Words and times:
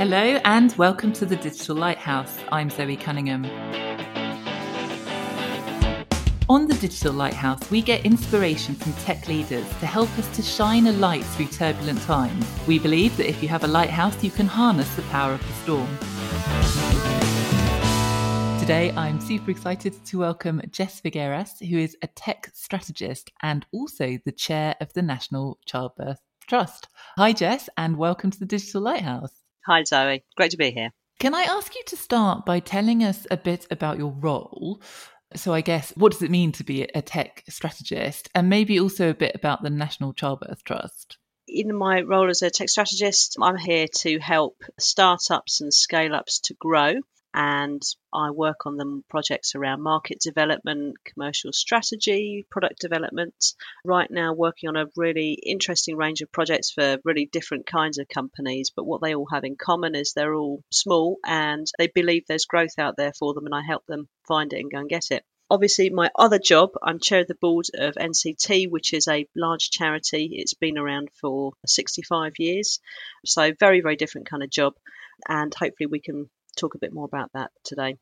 Hello, 0.00 0.40
and 0.46 0.74
welcome 0.78 1.12
to 1.12 1.26
the 1.26 1.36
Digital 1.36 1.76
Lighthouse. 1.76 2.38
I'm 2.50 2.70
Zoe 2.70 2.96
Cunningham. 2.96 3.44
On 6.48 6.66
the 6.66 6.72
Digital 6.80 7.12
Lighthouse, 7.12 7.70
we 7.70 7.82
get 7.82 8.06
inspiration 8.06 8.74
from 8.74 8.94
tech 8.94 9.28
leaders 9.28 9.68
to 9.78 9.84
help 9.84 10.08
us 10.18 10.26
to 10.36 10.40
shine 10.40 10.86
a 10.86 10.92
light 10.92 11.22
through 11.22 11.48
turbulent 11.48 12.00
times. 12.04 12.46
We 12.66 12.78
believe 12.78 13.14
that 13.18 13.28
if 13.28 13.42
you 13.42 13.50
have 13.50 13.62
a 13.62 13.66
lighthouse, 13.66 14.24
you 14.24 14.30
can 14.30 14.46
harness 14.46 14.88
the 14.96 15.02
power 15.02 15.34
of 15.34 15.46
the 15.46 15.52
storm. 15.52 15.98
Today, 18.58 18.92
I'm 18.92 19.20
super 19.20 19.50
excited 19.50 20.02
to 20.06 20.18
welcome 20.18 20.62
Jess 20.70 21.02
Figueras, 21.02 21.62
who 21.68 21.76
is 21.76 21.94
a 22.00 22.06
tech 22.06 22.50
strategist 22.54 23.30
and 23.42 23.66
also 23.70 24.16
the 24.24 24.32
chair 24.32 24.76
of 24.80 24.94
the 24.94 25.02
National 25.02 25.58
Childbirth 25.66 26.20
Trust. 26.48 26.88
Hi, 27.18 27.34
Jess, 27.34 27.68
and 27.76 27.98
welcome 27.98 28.30
to 28.30 28.38
the 28.38 28.46
Digital 28.46 28.80
Lighthouse. 28.80 29.39
Hi, 29.70 29.84
Zoe. 29.84 30.24
Great 30.36 30.50
to 30.50 30.56
be 30.56 30.72
here. 30.72 30.90
Can 31.20 31.32
I 31.32 31.42
ask 31.42 31.76
you 31.76 31.82
to 31.86 31.96
start 31.96 32.44
by 32.44 32.58
telling 32.58 33.04
us 33.04 33.24
a 33.30 33.36
bit 33.36 33.68
about 33.70 33.98
your 33.98 34.10
role? 34.10 34.82
So, 35.36 35.54
I 35.54 35.60
guess, 35.60 35.92
what 35.96 36.10
does 36.10 36.22
it 36.22 36.30
mean 36.32 36.50
to 36.52 36.64
be 36.64 36.82
a 36.82 37.00
tech 37.00 37.44
strategist? 37.48 38.28
And 38.34 38.48
maybe 38.48 38.80
also 38.80 39.10
a 39.10 39.14
bit 39.14 39.36
about 39.36 39.62
the 39.62 39.70
National 39.70 40.12
Childbirth 40.12 40.64
Trust. 40.64 41.18
In 41.46 41.72
my 41.72 42.00
role 42.00 42.28
as 42.28 42.42
a 42.42 42.50
tech 42.50 42.68
strategist, 42.68 43.36
I'm 43.40 43.56
here 43.56 43.86
to 43.98 44.18
help 44.18 44.60
startups 44.80 45.60
and 45.60 45.72
scale 45.72 46.16
ups 46.16 46.40
to 46.46 46.54
grow 46.54 46.94
and 47.32 47.82
I 48.12 48.30
work 48.30 48.66
on 48.66 48.76
them 48.76 49.04
projects 49.08 49.54
around 49.54 49.82
market 49.82 50.18
development, 50.20 50.96
commercial 51.04 51.52
strategy, 51.52 52.44
product 52.50 52.80
development. 52.80 53.54
Right 53.84 54.10
now, 54.10 54.32
working 54.32 54.68
on 54.68 54.76
a 54.76 54.90
really 54.96 55.32
interesting 55.34 55.96
range 55.96 56.22
of 56.22 56.32
projects 56.32 56.70
for 56.70 56.98
really 57.04 57.26
different 57.26 57.66
kinds 57.66 57.98
of 57.98 58.08
companies. 58.08 58.72
But 58.74 58.84
what 58.86 59.00
they 59.00 59.14
all 59.14 59.28
have 59.32 59.44
in 59.44 59.56
common 59.56 59.94
is 59.94 60.12
they're 60.12 60.34
all 60.34 60.62
small 60.70 61.18
and 61.24 61.66
they 61.78 61.86
believe 61.86 62.24
there's 62.26 62.46
growth 62.46 62.78
out 62.78 62.96
there 62.96 63.12
for 63.12 63.34
them, 63.34 63.46
and 63.46 63.54
I 63.54 63.62
help 63.62 63.86
them 63.86 64.08
find 64.26 64.52
it 64.52 64.60
and 64.60 64.70
go 64.70 64.78
and 64.78 64.88
get 64.88 65.10
it 65.10 65.24
obviously 65.50 65.90
my 65.90 66.08
other 66.14 66.38
job 66.38 66.70
i'm 66.82 67.00
chair 67.00 67.22
of 67.22 67.26
the 67.26 67.34
board 67.34 67.66
of 67.74 67.94
nct 67.94 68.70
which 68.70 68.94
is 68.94 69.08
a 69.08 69.26
large 69.34 69.70
charity 69.70 70.30
it's 70.32 70.54
been 70.54 70.78
around 70.78 71.08
for 71.20 71.52
65 71.66 72.34
years 72.38 72.78
so 73.26 73.50
very 73.58 73.80
very 73.80 73.96
different 73.96 74.30
kind 74.30 74.44
of 74.44 74.50
job 74.50 74.74
and 75.28 75.52
hopefully 75.52 75.88
we 75.88 76.00
can 76.00 76.30
talk 76.56 76.74
a 76.74 76.78
bit 76.78 76.92
more 76.92 77.04
about 77.04 77.30
that 77.34 77.50
today. 77.64 77.96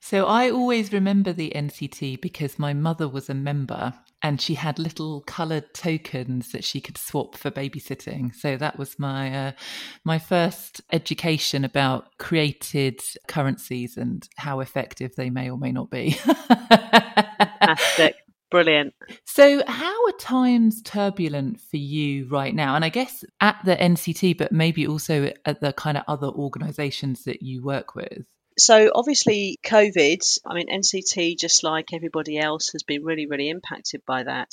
So 0.00 0.26
I 0.26 0.50
always 0.50 0.92
remember 0.92 1.32
the 1.32 1.52
NCT 1.54 2.20
because 2.20 2.58
my 2.58 2.72
mother 2.72 3.08
was 3.08 3.28
a 3.28 3.34
member 3.34 3.94
and 4.22 4.40
she 4.40 4.54
had 4.54 4.78
little 4.78 5.22
coloured 5.22 5.74
tokens 5.74 6.52
that 6.52 6.64
she 6.64 6.80
could 6.80 6.96
swap 6.96 7.36
for 7.36 7.50
babysitting. 7.50 8.34
So 8.34 8.56
that 8.56 8.78
was 8.78 8.98
my 8.98 9.48
uh, 9.48 9.52
my 10.04 10.18
first 10.18 10.80
education 10.92 11.64
about 11.64 12.16
created 12.18 13.00
currencies 13.26 13.96
and 13.96 14.28
how 14.36 14.60
effective 14.60 15.16
they 15.16 15.30
may 15.30 15.50
or 15.50 15.58
may 15.58 15.72
not 15.72 15.90
be. 15.90 16.12
Fantastic. 17.70 18.16
Brilliant. 18.50 18.94
So, 19.24 19.62
how 19.66 20.06
are 20.06 20.12
times 20.12 20.80
turbulent 20.82 21.60
for 21.60 21.76
you 21.76 22.26
right 22.28 22.54
now? 22.54 22.76
And 22.76 22.84
I 22.84 22.88
guess 22.88 23.22
at 23.40 23.56
the 23.64 23.76
NCT, 23.76 24.38
but 24.38 24.52
maybe 24.52 24.86
also 24.86 25.30
at 25.44 25.60
the 25.60 25.72
kind 25.74 25.98
of 25.98 26.04
other 26.08 26.28
organizations 26.28 27.24
that 27.24 27.42
you 27.42 27.62
work 27.62 27.94
with? 27.94 28.24
So, 28.58 28.90
obviously, 28.94 29.58
COVID, 29.64 30.38
I 30.46 30.54
mean, 30.54 30.68
NCT, 30.68 31.38
just 31.38 31.62
like 31.62 31.92
everybody 31.92 32.38
else, 32.38 32.70
has 32.72 32.82
been 32.82 33.04
really, 33.04 33.26
really 33.26 33.50
impacted 33.50 34.02
by 34.06 34.22
that 34.22 34.48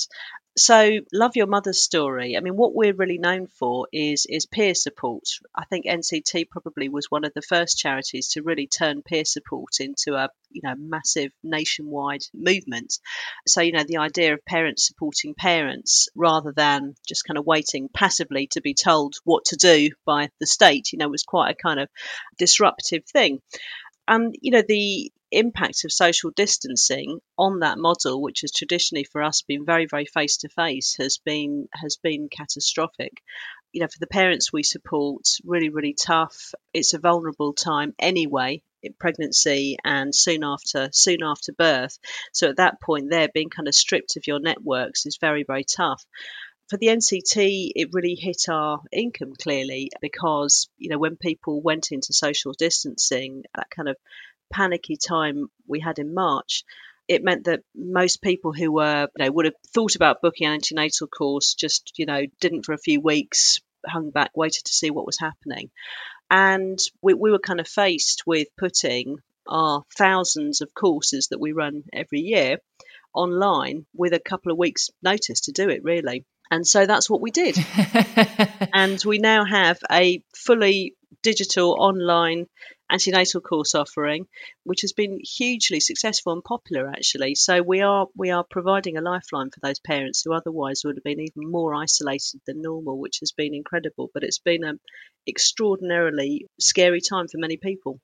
so 0.56 1.00
love 1.12 1.36
your 1.36 1.46
mother's 1.46 1.80
story 1.80 2.36
i 2.36 2.40
mean 2.40 2.56
what 2.56 2.74
we're 2.74 2.94
really 2.94 3.18
known 3.18 3.46
for 3.46 3.86
is 3.92 4.26
is 4.28 4.46
peer 4.46 4.74
support. 4.74 5.24
I 5.54 5.64
think 5.66 5.86
nct 5.86 6.48
probably 6.50 6.88
was 6.88 7.10
one 7.10 7.24
of 7.24 7.32
the 7.34 7.42
first 7.42 7.78
charities 7.78 8.28
to 8.28 8.42
really 8.42 8.66
turn 8.66 9.02
peer 9.02 9.24
support 9.24 9.80
into 9.80 10.14
a 10.14 10.28
you 10.50 10.62
know 10.64 10.74
massive 10.78 11.32
nationwide 11.42 12.22
movement. 12.34 12.98
So 13.46 13.60
you 13.60 13.72
know 13.72 13.84
the 13.86 13.98
idea 13.98 14.34
of 14.34 14.44
parents 14.44 14.86
supporting 14.86 15.34
parents 15.34 16.08
rather 16.14 16.52
than 16.52 16.94
just 17.06 17.24
kind 17.24 17.38
of 17.38 17.46
waiting 17.46 17.88
passively 17.92 18.48
to 18.52 18.60
be 18.60 18.74
told 18.74 19.14
what 19.24 19.46
to 19.46 19.56
do 19.56 19.90
by 20.04 20.30
the 20.40 20.46
state 20.46 20.92
you 20.92 20.98
know 20.98 21.08
was 21.08 21.22
quite 21.22 21.50
a 21.50 21.62
kind 21.62 21.80
of 21.80 21.88
disruptive 22.38 23.04
thing. 23.04 23.40
And 24.08 24.34
you 24.40 24.52
know 24.52 24.62
the 24.66 25.12
impact 25.38 25.84
of 25.84 25.92
social 25.92 26.30
distancing 26.30 27.20
on 27.38 27.60
that 27.60 27.78
model, 27.78 28.22
which 28.22 28.40
has 28.40 28.52
traditionally 28.52 29.04
for 29.04 29.22
us 29.22 29.42
been 29.42 29.64
very, 29.64 29.86
very 29.86 30.06
face 30.06 30.38
to 30.38 30.48
face, 30.48 30.96
has 30.98 31.18
been 31.18 31.68
has 31.72 31.96
been 31.96 32.28
catastrophic. 32.28 33.22
You 33.72 33.82
know, 33.82 33.88
for 33.88 33.98
the 33.98 34.06
parents 34.06 34.52
we 34.52 34.62
support, 34.62 35.26
really, 35.44 35.68
really 35.68 35.94
tough. 35.94 36.54
It's 36.72 36.94
a 36.94 36.98
vulnerable 36.98 37.52
time 37.52 37.94
anyway 37.98 38.62
pregnancy 39.00 39.76
and 39.84 40.14
soon 40.14 40.44
after 40.44 40.88
soon 40.92 41.22
after 41.22 41.52
birth. 41.52 41.98
So 42.32 42.48
at 42.48 42.56
that 42.56 42.80
point, 42.80 43.10
there 43.10 43.28
being 43.32 43.50
kind 43.50 43.66
of 43.66 43.74
stripped 43.74 44.16
of 44.16 44.26
your 44.26 44.38
networks 44.38 45.06
is 45.06 45.18
very, 45.20 45.42
very 45.42 45.64
tough 45.64 46.04
for 46.68 46.76
the 46.78 46.88
NCT, 46.88 47.70
it 47.76 47.90
really 47.92 48.16
hit 48.16 48.48
our 48.48 48.80
income 48.92 49.34
clearly 49.40 49.90
because, 50.00 50.68
you 50.78 50.88
know, 50.90 50.98
when 50.98 51.16
people 51.16 51.62
went 51.62 51.92
into 51.92 52.12
social 52.12 52.52
distancing, 52.52 53.44
that 53.54 53.70
kind 53.70 53.88
of 53.88 53.96
panicky 54.52 54.96
time 54.96 55.48
we 55.66 55.80
had 55.80 55.98
in 55.98 56.14
March, 56.14 56.64
it 57.08 57.22
meant 57.22 57.44
that 57.44 57.62
most 57.74 58.22
people 58.22 58.52
who 58.52 58.72
were, 58.72 59.08
you 59.16 59.24
know, 59.24 59.30
would 59.30 59.44
have 59.44 59.54
thought 59.72 59.94
about 59.94 60.20
booking 60.22 60.46
an 60.46 60.54
antenatal 60.54 61.06
course 61.06 61.54
just, 61.54 61.92
you 61.96 62.06
know, 62.06 62.22
didn't 62.40 62.64
for 62.64 62.72
a 62.72 62.78
few 62.78 63.00
weeks, 63.00 63.60
hung 63.86 64.10
back, 64.10 64.30
waited 64.34 64.64
to 64.64 64.72
see 64.72 64.90
what 64.90 65.06
was 65.06 65.18
happening. 65.18 65.70
And 66.30 66.78
we, 67.02 67.14
we 67.14 67.30
were 67.30 67.38
kind 67.38 67.60
of 67.60 67.68
faced 67.68 68.24
with 68.26 68.48
putting 68.58 69.18
our 69.46 69.84
thousands 69.96 70.60
of 70.60 70.74
courses 70.74 71.28
that 71.28 71.40
we 71.40 71.52
run 71.52 71.84
every 71.92 72.20
year 72.20 72.58
online 73.14 73.86
with 73.94 74.12
a 74.12 74.20
couple 74.20 74.50
of 74.50 74.58
weeks' 74.58 74.90
notice 75.02 75.42
to 75.42 75.52
do 75.52 75.68
it, 75.68 75.84
really. 75.84 76.24
And 76.50 76.66
so 76.66 76.86
that's 76.86 77.08
what 77.08 77.20
we 77.20 77.30
did. 77.30 77.56
and 78.74 79.02
we 79.04 79.18
now 79.18 79.44
have 79.44 79.78
a 79.90 80.22
fully 80.34 80.94
digital 81.22 81.76
online 81.78 82.46
antenatal 82.90 83.40
course 83.40 83.74
offering, 83.74 84.26
which 84.64 84.82
has 84.82 84.92
been 84.92 85.18
hugely 85.22 85.80
successful 85.80 86.32
and 86.32 86.44
popular 86.44 86.88
actually. 86.88 87.34
So 87.34 87.62
we 87.62 87.80
are 87.82 88.06
we 88.16 88.30
are 88.30 88.44
providing 88.44 88.96
a 88.96 89.00
lifeline 89.00 89.50
for 89.50 89.60
those 89.60 89.80
parents 89.80 90.22
who 90.22 90.32
otherwise 90.32 90.82
would 90.84 90.96
have 90.96 91.04
been 91.04 91.20
even 91.20 91.50
more 91.50 91.74
isolated 91.74 92.40
than 92.46 92.62
normal, 92.62 92.98
which 92.98 93.18
has 93.20 93.32
been 93.32 93.54
incredible. 93.54 94.10
But 94.12 94.22
it's 94.22 94.38
been 94.38 94.64
an 94.64 94.80
extraordinarily 95.26 96.46
scary 96.58 97.00
time 97.00 97.28
for 97.28 97.38
many 97.38 97.56
people. 97.56 98.00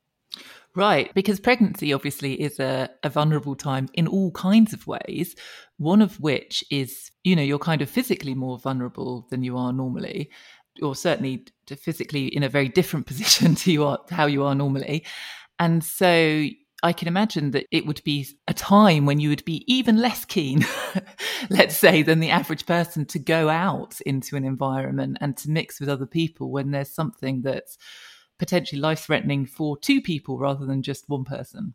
Right, 0.74 1.12
because 1.14 1.38
pregnancy 1.40 1.92
obviously 1.92 2.40
is 2.40 2.58
a, 2.58 2.88
a, 3.02 3.10
vulnerable 3.10 3.54
time 3.54 3.90
in 3.92 4.06
all 4.06 4.30
kinds 4.30 4.72
of 4.72 4.86
ways, 4.86 5.36
one 5.76 6.00
of 6.00 6.18
which 6.18 6.64
is, 6.70 7.10
you 7.22 7.36
know, 7.36 7.42
you're 7.42 7.58
kind 7.58 7.82
of 7.82 7.90
physically 7.90 8.34
more 8.34 8.58
vulnerable 8.58 9.26
than 9.28 9.42
you 9.42 9.58
are 9.58 9.74
normally 9.74 10.30
or 10.80 10.94
certainly 10.94 11.44
physically 11.66 12.26
in 12.26 12.42
a 12.42 12.48
very 12.48 12.68
different 12.68 13.06
position 13.12 13.54
to 13.56 13.72
you 13.72 13.84
are, 13.84 13.98
how 14.10 14.26
you 14.26 14.44
are 14.44 14.54
normally. 14.54 15.04
And 15.58 15.84
so 15.84 16.46
I 16.82 16.92
can 16.92 17.06
imagine 17.06 17.52
that 17.52 17.66
it 17.70 17.86
would 17.86 18.02
be 18.04 18.26
a 18.48 18.54
time 18.54 19.06
when 19.06 19.20
you 19.20 19.28
would 19.28 19.44
be 19.44 19.64
even 19.72 19.98
less 19.98 20.24
keen, 20.24 20.66
let's 21.50 21.76
say, 21.76 22.02
than 22.02 22.18
the 22.18 22.30
average 22.30 22.66
person 22.66 23.04
to 23.06 23.20
go 23.20 23.48
out 23.48 24.00
into 24.00 24.34
an 24.34 24.44
environment 24.44 25.18
and 25.20 25.36
to 25.38 25.50
mix 25.50 25.78
with 25.78 25.88
other 25.88 26.06
people 26.06 26.50
when 26.50 26.72
there's 26.72 26.92
something 26.92 27.42
that's 27.42 27.78
potentially 28.38 28.80
life 28.80 29.00
threatening 29.00 29.46
for 29.46 29.76
two 29.76 30.00
people 30.00 30.38
rather 30.38 30.66
than 30.66 30.82
just 30.82 31.08
one 31.08 31.24
person. 31.24 31.74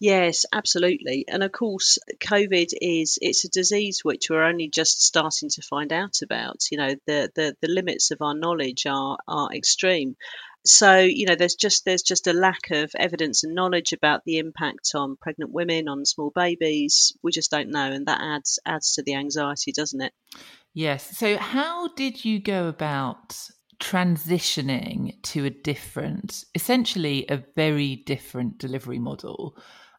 Yes, 0.00 0.46
absolutely. 0.52 1.24
And 1.28 1.44
of 1.44 1.52
course, 1.52 1.98
COVID 2.18 2.70
is 2.80 3.18
it's 3.22 3.44
a 3.44 3.48
disease 3.48 4.00
which 4.02 4.28
we're 4.28 4.42
only 4.42 4.68
just 4.68 5.00
starting 5.00 5.48
to 5.50 5.62
find 5.62 5.92
out 5.92 6.22
about. 6.22 6.64
You 6.72 6.78
know, 6.78 6.96
the 7.06 7.30
the, 7.34 7.56
the 7.60 7.68
limits 7.68 8.10
of 8.10 8.20
our 8.20 8.34
knowledge 8.34 8.84
are 8.86 9.18
are 9.28 9.54
extreme. 9.54 10.16
So, 10.64 10.98
you 10.98 11.26
know, 11.26 11.34
there's 11.34 11.56
just 11.56 11.84
there's 11.84 12.02
just 12.02 12.26
a 12.26 12.32
lack 12.32 12.70
of 12.70 12.92
evidence 12.96 13.44
and 13.44 13.54
knowledge 13.54 13.92
about 13.92 14.24
the 14.24 14.38
impact 14.38 14.90
on 14.94 15.16
pregnant 15.16 15.52
women, 15.52 15.88
on 15.88 16.04
small 16.04 16.30
babies. 16.34 17.16
We 17.22 17.32
just 17.32 17.50
don't 17.50 17.70
know, 17.70 17.90
and 17.90 18.06
that 18.06 18.20
adds 18.20 18.58
adds 18.64 18.94
to 18.94 19.02
the 19.02 19.14
anxiety, 19.14 19.72
doesn't 19.72 20.00
it? 20.00 20.12
Yes. 20.74 21.16
So, 21.16 21.36
how 21.36 21.88
did 21.94 22.24
you 22.24 22.40
go 22.40 22.68
about 22.68 23.36
transitioning 23.82 25.20
to 25.22 25.44
a 25.44 25.50
different, 25.50 26.44
essentially 26.54 27.26
a 27.28 27.42
very 27.56 27.96
different 27.96 28.56
delivery 28.56 29.00
model, 29.00 29.56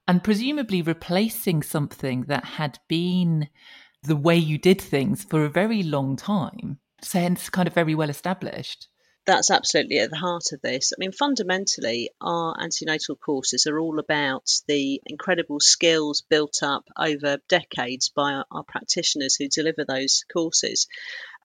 and 0.07 0.23
presumably 0.23 0.81
replacing 0.81 1.61
something 1.61 2.23
that 2.23 2.45
had 2.45 2.79
been 2.87 3.49
the 4.01 4.15
way 4.15 4.37
you 4.37 4.57
did 4.57 4.79
things 4.79 5.23
for 5.23 5.43
a 5.43 5.49
very 5.49 5.83
long 5.83 6.15
time, 6.15 6.79
so 7.01 7.35
kind 7.51 7.67
of 7.67 7.73
very 7.73 7.93
well 7.93 8.09
established. 8.09 8.87
That's 9.25 9.51
absolutely 9.51 9.99
at 9.99 10.09
the 10.09 10.17
heart 10.17 10.51
of 10.51 10.61
this. 10.61 10.91
I 10.91 10.99
mean, 10.99 11.13
fundamentally, 11.13 12.09
our 12.19 12.55
antenatal 12.59 13.15
courses 13.15 13.67
are 13.67 13.79
all 13.79 13.99
about 13.99 14.49
the 14.67 15.01
incredible 15.05 15.61
skills 15.61 16.21
built 16.29 16.61
up 16.61 16.83
over 16.97 17.37
decades 17.47 18.09
by 18.09 18.43
our 18.51 18.63
practitioners 18.63 19.35
who 19.35 19.47
deliver 19.47 19.85
those 19.85 20.25
courses. 20.31 20.87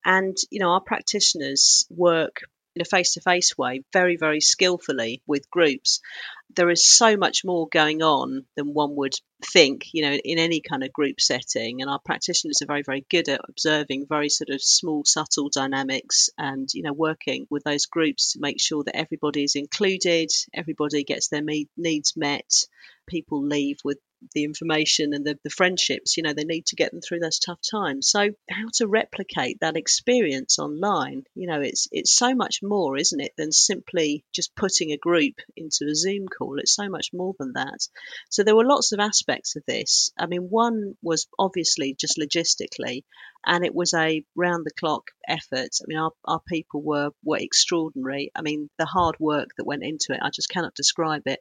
And, 0.04 0.36
you 0.50 0.60
know, 0.60 0.70
our 0.70 0.80
practitioners 0.80 1.86
work 1.90 2.42
in 2.78 2.82
a 2.82 2.84
face 2.84 3.14
to 3.14 3.20
face 3.20 3.58
way, 3.58 3.82
very, 3.92 4.16
very 4.16 4.40
skillfully 4.40 5.20
with 5.26 5.50
groups. 5.50 6.00
There 6.54 6.70
is 6.70 6.86
so 6.86 7.16
much 7.16 7.44
more 7.44 7.66
going 7.68 8.02
on 8.02 8.46
than 8.56 8.72
one 8.72 8.94
would 8.96 9.14
think, 9.44 9.86
you 9.92 10.02
know, 10.02 10.12
in 10.12 10.38
any 10.38 10.60
kind 10.60 10.84
of 10.84 10.92
group 10.92 11.20
setting. 11.20 11.82
And 11.82 11.90
our 11.90 11.98
practitioners 11.98 12.62
are 12.62 12.66
very, 12.66 12.82
very 12.82 13.04
good 13.10 13.28
at 13.28 13.40
observing 13.48 14.06
very 14.08 14.28
sort 14.28 14.50
of 14.50 14.62
small, 14.62 15.04
subtle 15.04 15.50
dynamics 15.52 16.30
and, 16.38 16.68
you 16.72 16.82
know, 16.84 16.92
working 16.92 17.46
with 17.50 17.64
those 17.64 17.86
groups 17.86 18.32
to 18.32 18.40
make 18.40 18.60
sure 18.60 18.84
that 18.84 18.96
everybody 18.96 19.42
is 19.42 19.56
included, 19.56 20.30
everybody 20.54 21.02
gets 21.02 21.28
their 21.28 21.42
needs 21.76 22.16
met, 22.16 22.50
people 23.08 23.42
leave 23.42 23.78
with 23.84 23.98
the 24.34 24.44
information 24.44 25.14
and 25.14 25.24
the, 25.24 25.38
the 25.44 25.50
friendships, 25.50 26.16
you 26.16 26.22
know, 26.22 26.32
they 26.32 26.44
need 26.44 26.66
to 26.66 26.76
get 26.76 26.90
them 26.90 27.00
through 27.00 27.20
those 27.20 27.38
tough 27.38 27.60
times. 27.70 28.08
So 28.08 28.30
how 28.50 28.66
to 28.74 28.86
replicate 28.86 29.60
that 29.60 29.76
experience 29.76 30.58
online, 30.58 31.24
you 31.34 31.46
know, 31.46 31.60
it's 31.60 31.88
it's 31.92 32.14
so 32.14 32.34
much 32.34 32.60
more, 32.62 32.96
isn't 32.96 33.20
it, 33.20 33.32
than 33.36 33.52
simply 33.52 34.24
just 34.32 34.54
putting 34.54 34.92
a 34.92 34.96
group 34.96 35.34
into 35.56 35.86
a 35.90 35.94
Zoom 35.94 36.26
call. 36.28 36.58
It's 36.58 36.74
so 36.74 36.88
much 36.88 37.10
more 37.12 37.34
than 37.38 37.52
that. 37.54 37.86
So 38.30 38.42
there 38.42 38.56
were 38.56 38.64
lots 38.64 38.92
of 38.92 39.00
aspects 39.00 39.56
of 39.56 39.62
this. 39.66 40.12
I 40.18 40.26
mean, 40.26 40.48
one 40.50 40.96
was 41.02 41.26
obviously 41.38 41.94
just 41.98 42.18
logistically, 42.18 43.04
and 43.46 43.64
it 43.64 43.74
was 43.74 43.94
a 43.94 44.24
round 44.34 44.64
the 44.64 44.70
clock 44.78 45.10
effort. 45.26 45.70
I 45.80 45.84
mean, 45.86 45.98
our, 45.98 46.12
our 46.24 46.40
people 46.48 46.82
were 46.82 47.10
were 47.24 47.38
extraordinary. 47.38 48.30
I 48.34 48.42
mean, 48.42 48.68
the 48.78 48.86
hard 48.86 49.16
work 49.20 49.50
that 49.56 49.66
went 49.66 49.84
into 49.84 50.12
it, 50.12 50.20
I 50.22 50.30
just 50.30 50.48
cannot 50.48 50.74
describe 50.74 51.22
it 51.26 51.40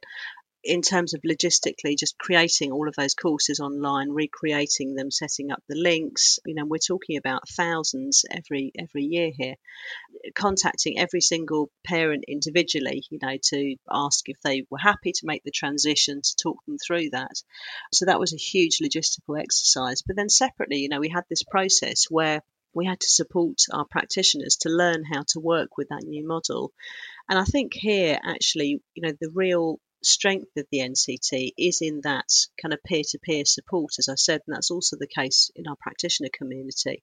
in 0.64 0.82
terms 0.82 1.14
of 1.14 1.22
logistically 1.22 1.96
just 1.96 2.18
creating 2.18 2.72
all 2.72 2.88
of 2.88 2.94
those 2.96 3.14
courses 3.14 3.60
online 3.60 4.10
recreating 4.10 4.94
them 4.94 5.10
setting 5.10 5.52
up 5.52 5.62
the 5.68 5.76
links 5.76 6.40
you 6.44 6.54
know 6.54 6.64
we're 6.64 6.78
talking 6.78 7.16
about 7.16 7.48
thousands 7.48 8.24
every 8.30 8.72
every 8.78 9.04
year 9.04 9.30
here. 9.36 9.54
Contacting 10.34 10.98
every 10.98 11.20
single 11.20 11.70
parent 11.84 12.24
individually 12.26 13.04
you 13.10 13.18
know 13.22 13.36
to 13.44 13.76
ask 13.90 14.28
if 14.28 14.40
they 14.42 14.64
were 14.70 14.78
happy 14.78 15.12
to 15.12 15.26
make 15.26 15.44
the 15.44 15.50
transition 15.50 16.20
to 16.22 16.36
talk 16.36 16.56
them 16.66 16.76
through 16.78 17.10
that. 17.10 17.42
So 17.92 18.06
that 18.06 18.20
was 18.20 18.32
a 18.32 18.36
huge 18.36 18.78
logistical 18.78 19.40
exercise. 19.40 20.02
But 20.02 20.16
then 20.16 20.28
separately 20.28 20.78
you 20.78 20.88
know 20.88 21.00
we 21.00 21.08
had 21.08 21.24
this 21.28 21.42
process 21.42 22.06
where 22.10 22.42
we 22.74 22.86
had 22.86 23.00
to 23.00 23.08
support 23.08 23.62
our 23.72 23.84
practitioners 23.84 24.56
to 24.56 24.68
learn 24.68 25.02
how 25.04 25.22
to 25.28 25.40
work 25.40 25.76
with 25.76 25.88
that 25.88 26.04
new 26.04 26.26
model. 26.26 26.72
And 27.28 27.38
I 27.38 27.44
think 27.44 27.74
here, 27.74 28.18
actually, 28.22 28.80
you 28.94 29.02
know, 29.02 29.12
the 29.20 29.30
real 29.34 29.80
strength 30.02 30.56
of 30.56 30.66
the 30.70 30.78
NCT 30.78 31.52
is 31.58 31.80
in 31.82 32.00
that 32.02 32.28
kind 32.60 32.72
of 32.72 32.82
peer 32.82 33.02
to 33.10 33.18
peer 33.18 33.44
support, 33.44 33.94
as 33.98 34.08
I 34.08 34.14
said, 34.14 34.42
and 34.46 34.54
that's 34.54 34.70
also 34.70 34.96
the 34.96 35.06
case 35.06 35.50
in 35.56 35.66
our 35.66 35.76
practitioner 35.76 36.30
community. 36.32 37.02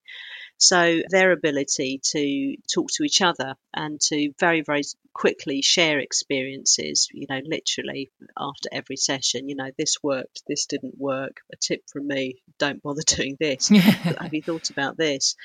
So, 0.58 1.02
their 1.10 1.32
ability 1.32 2.00
to 2.12 2.56
talk 2.74 2.90
to 2.94 3.04
each 3.04 3.22
other 3.22 3.56
and 3.74 4.00
to 4.10 4.32
very, 4.40 4.62
very 4.62 4.84
quickly 5.14 5.62
share 5.62 6.00
experiences, 6.00 7.08
you 7.12 7.28
know, 7.30 7.42
literally 7.44 8.12
after 8.38 8.70
every 8.72 8.98
session, 8.98 9.50
you 9.50 9.56
know, 9.56 9.72
this 9.78 9.98
worked, 10.02 10.44
this 10.48 10.66
didn't 10.66 10.98
work. 10.98 11.38
A 11.52 11.58
tip 11.58 11.82
from 11.92 12.08
me 12.08 12.42
don't 12.58 12.82
bother 12.82 13.02
doing 13.08 13.38
this. 13.40 13.70
Have 13.70 14.34
you 14.34 14.42
thought 14.42 14.70
about 14.70 14.98
this? 14.98 15.36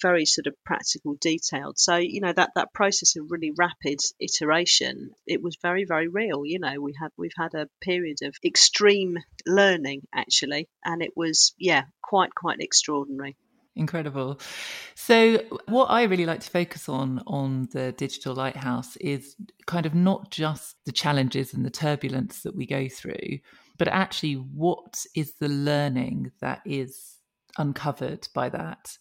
Very 0.00 0.24
sort 0.24 0.46
of 0.46 0.54
practical 0.64 1.16
detailed. 1.20 1.78
So 1.78 1.96
you 1.96 2.20
know 2.20 2.32
that 2.32 2.50
that 2.54 2.72
process 2.72 3.16
of 3.16 3.26
really 3.30 3.52
rapid 3.56 3.98
iteration 4.20 5.10
it 5.26 5.42
was 5.42 5.56
very 5.62 5.84
very 5.84 6.08
real 6.08 6.42
you 6.44 6.58
know. 6.58 6.80
We 6.80 6.94
have 7.00 7.12
we've 7.16 7.30
had 7.36 7.54
a 7.54 7.68
period 7.80 8.18
of 8.22 8.34
extreme 8.44 9.16
learning 9.46 10.02
actually 10.14 10.68
and 10.84 11.02
it 11.02 11.12
was 11.16 11.54
yeah 11.58 11.84
quite 12.02 12.34
quite 12.34 12.60
extraordinary. 12.60 13.36
Incredible. 13.78 14.40
So 14.94 15.38
what 15.66 15.86
i 15.86 16.04
really 16.04 16.26
like 16.26 16.40
to 16.40 16.50
focus 16.50 16.88
on 16.88 17.22
on 17.26 17.68
the 17.72 17.92
digital 17.92 18.34
lighthouse 18.34 18.96
is 18.96 19.36
kind 19.66 19.86
of 19.86 19.94
not 19.94 20.30
just 20.30 20.76
the 20.86 20.92
challenges 20.92 21.52
and 21.52 21.64
the 21.64 21.70
turbulence 21.70 22.42
that 22.42 22.56
we 22.56 22.66
go 22.66 22.88
through 22.88 23.40
but 23.78 23.88
actually 23.88 24.34
what 24.34 25.04
is 25.14 25.34
the 25.40 25.48
learning 25.48 26.32
that 26.40 26.60
is 26.64 27.16
uncovered 27.58 28.28
by 28.34 28.48
that 28.48 28.96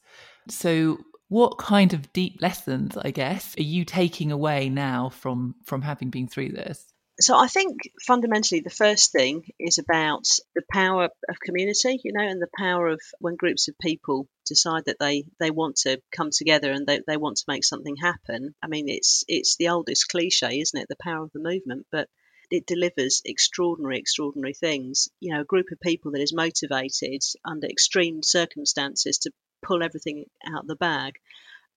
so, 0.50 1.00
what 1.28 1.58
kind 1.58 1.94
of 1.94 2.14
deep 2.14 2.42
lessons, 2.42 2.98
I 2.98 3.12
guess, 3.12 3.58
are 3.58 3.64
you 3.64 3.86
taking 3.86 4.32
away 4.32 4.70
now 4.70 5.10
from 5.10 5.56
from 5.66 5.82
having 5.82 6.10
been 6.10 6.28
through 6.28 6.50
this? 6.50 6.94
So 7.18 7.38
I 7.38 7.48
think 7.48 7.78
fundamentally 8.06 8.60
the 8.60 8.70
first 8.70 9.14
thing 9.14 9.46
is 9.58 9.78
about 9.78 10.28
the 10.54 10.64
power 10.70 11.06
of 11.30 11.40
community, 11.40 12.02
you 12.04 12.12
know, 12.12 12.26
and 12.28 12.42
the 12.42 12.50
power 12.58 12.88
of 12.88 13.00
when 13.20 13.38
groups 13.38 13.70
of 13.70 13.78
people 13.80 14.28
decide 14.46 14.84
that 14.86 15.00
they, 15.00 15.24
they 15.40 15.50
want 15.50 15.78
to 15.78 16.02
come 16.12 16.30
together 16.32 16.72
and 16.72 16.86
they, 16.86 17.00
they 17.08 17.16
want 17.16 17.38
to 17.38 17.46
make 17.48 17.64
something 17.64 17.96
happen. 17.96 18.54
I 18.62 18.68
mean, 18.68 18.90
it's 18.90 19.24
it's 19.30 19.56
the 19.56 19.70
oldest 19.70 20.10
cliche, 20.10 20.60
isn't 20.60 20.78
it? 20.78 20.88
The 20.90 20.98
power 21.00 21.24
of 21.24 21.32
the 21.32 21.40
movement, 21.40 21.88
but 21.90 22.10
it 22.52 22.68
delivers 22.68 23.22
extraordinary, 23.24 23.98
extraordinary 23.98 24.54
things. 24.54 25.08
You 25.22 25.34
know, 25.34 25.42
a 25.42 25.46
group 25.46 25.68
of 25.72 25.80
people 25.80 26.12
that 26.12 26.22
is 26.22 26.34
motivated 26.34 27.22
under 27.46 27.68
extreme 27.68 28.24
circumstances 28.24 29.20
to 29.20 29.32
pull 29.66 29.84
everything 29.84 30.26
out 30.46 30.68
the 30.68 30.76
bag. 30.76 31.16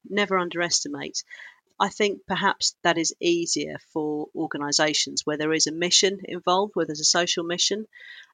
Never 0.09 0.39
underestimate. 0.39 1.23
I 1.81 1.89
think 1.89 2.27
perhaps 2.27 2.75
that 2.83 2.99
is 2.99 3.15
easier 3.21 3.77
for 3.93 4.29
organisations 4.35 5.23
where 5.25 5.37
there 5.37 5.53
is 5.53 5.69
a 5.69 5.73
mission 5.73 6.19
involved, 6.25 6.75
where 6.75 6.87
there's 6.87 7.01
a 7.01 7.05
social 7.05 7.45
mission, 7.45 7.87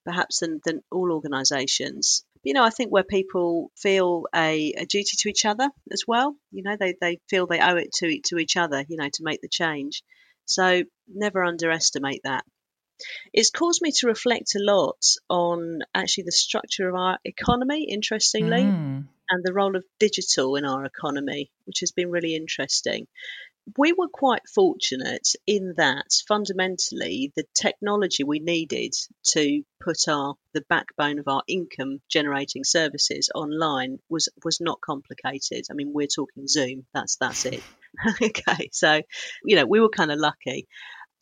perhaps 0.05 0.41
than, 0.41 0.61
than 0.65 0.83
all 0.91 1.13
organisations. 1.13 2.25
You 2.43 2.55
know, 2.55 2.65
I 2.65 2.71
think 2.71 2.91
where 2.91 3.05
people 3.05 3.71
feel 3.77 4.27
a, 4.35 4.73
a, 4.73 4.87
duty 4.87 5.17
to 5.19 5.29
each 5.29 5.45
other 5.45 5.69
as 5.93 6.05
well. 6.07 6.37
You 6.53 6.63
know, 6.63 6.77
they, 6.79 6.95
they 6.99 7.21
feel 7.29 7.47
they 7.47 7.61
owe 7.61 7.77
it 7.77 7.93
to 7.95 8.21
to 8.27 8.39
each 8.39 8.57
other. 8.57 8.85
You 8.89 8.97
know, 8.97 9.09
to 9.09 9.23
make 9.23 9.41
the 9.41 9.49
change. 9.49 10.03
So 10.47 10.83
never 11.09 11.45
underestimate 11.45 12.23
that. 12.25 12.45
It's 13.33 13.51
caused 13.51 13.83
me 13.83 13.93
to 13.93 14.07
reflect 14.07 14.55
a 14.55 14.63
lot 14.63 15.03
on 15.29 15.81
actually 15.95 16.25
the 16.25 16.33
structure 16.33 16.89
of 16.89 16.95
our 16.95 17.19
economy. 17.25 17.85
Interestingly. 17.91 18.65
Mm 18.65 19.05
and 19.31 19.43
the 19.45 19.53
role 19.53 19.77
of 19.77 19.85
digital 19.99 20.57
in 20.57 20.65
our 20.65 20.85
economy, 20.85 21.51
which 21.65 21.81
has 21.81 21.93
been 21.93 22.11
really 22.11 22.35
interesting. 22.35 23.07
We 23.79 23.95
were 23.95 24.09
quite 24.09 24.43
fortunate 24.55 25.27
in 25.47 25.75
that 25.79 26.13
fundamentally 26.29 27.33
the 27.35 27.47
technology 27.55 28.23
we 28.23 28.39
needed 28.39 28.93
to 29.29 29.63
put 29.83 30.07
our 30.07 30.35
the 30.53 30.61
backbone 30.69 31.19
of 31.19 31.29
our 31.29 31.43
income 31.49 32.01
generating 32.11 32.65
services 32.65 33.31
online 33.35 34.01
was 34.11 34.29
was 34.45 34.61
not 34.61 34.83
complicated. 34.83 35.65
I 35.71 35.75
mean, 35.75 35.93
we're 35.95 36.09
talking 36.09 36.47
Zoom. 36.47 36.85
That's 36.93 37.17
that's 37.17 37.47
it. 37.47 37.63
okay, 38.23 38.69
so 38.71 39.01
you 39.47 39.57
know 39.57 39.65
we 39.65 39.81
were 39.81 39.89
kind 39.89 40.13
of 40.13 40.19
lucky 40.19 40.69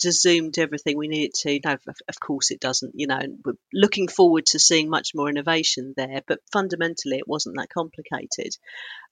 just 0.01 0.23
zoomed 0.23 0.59
everything 0.59 0.97
we 0.97 1.09
needed 1.09 1.35
to. 1.35 1.61
No, 1.65 1.77
of 2.09 2.21
course 2.21 2.51
it 2.51 2.61
doesn't. 2.61 2.93
You 2.95 3.07
know, 3.07 3.21
we're 3.45 3.55
looking 3.73 4.09
forward 4.09 4.47
to 4.47 4.59
seeing 4.59 4.91
much 4.91 5.11
more 5.15 5.29
innovation 5.29 5.95
there, 5.97 6.23
but 6.27 6.41
fundamentally 6.53 7.19
it 7.19 7.29
wasn't 7.29 7.57
that 7.57 7.69
complicated. 7.69 8.57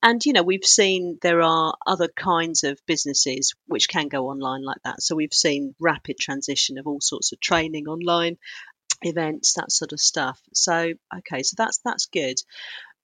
And 0.02 0.24
you 0.24 0.32
know, 0.32 0.42
we've 0.42 0.64
seen 0.64 1.18
there 1.22 1.42
are 1.42 1.74
other 1.86 2.08
kinds 2.08 2.64
of 2.64 2.80
businesses 2.86 3.54
which 3.66 3.88
can 3.88 4.08
go 4.08 4.28
online 4.28 4.62
like 4.62 4.82
that. 4.84 5.02
So 5.02 5.14
we've 5.14 5.32
seen 5.32 5.74
rapid 5.78 6.18
transition 6.18 6.78
of 6.78 6.86
all 6.86 7.00
sorts 7.00 7.32
of 7.32 7.40
training 7.40 7.86
online, 7.86 8.38
events, 9.02 9.54
that 9.54 9.72
sort 9.72 9.92
of 9.92 10.00
stuff. 10.00 10.40
So 10.52 10.92
okay, 11.18 11.42
so 11.42 11.54
that's 11.56 11.78
that's 11.84 12.06
good. 12.06 12.36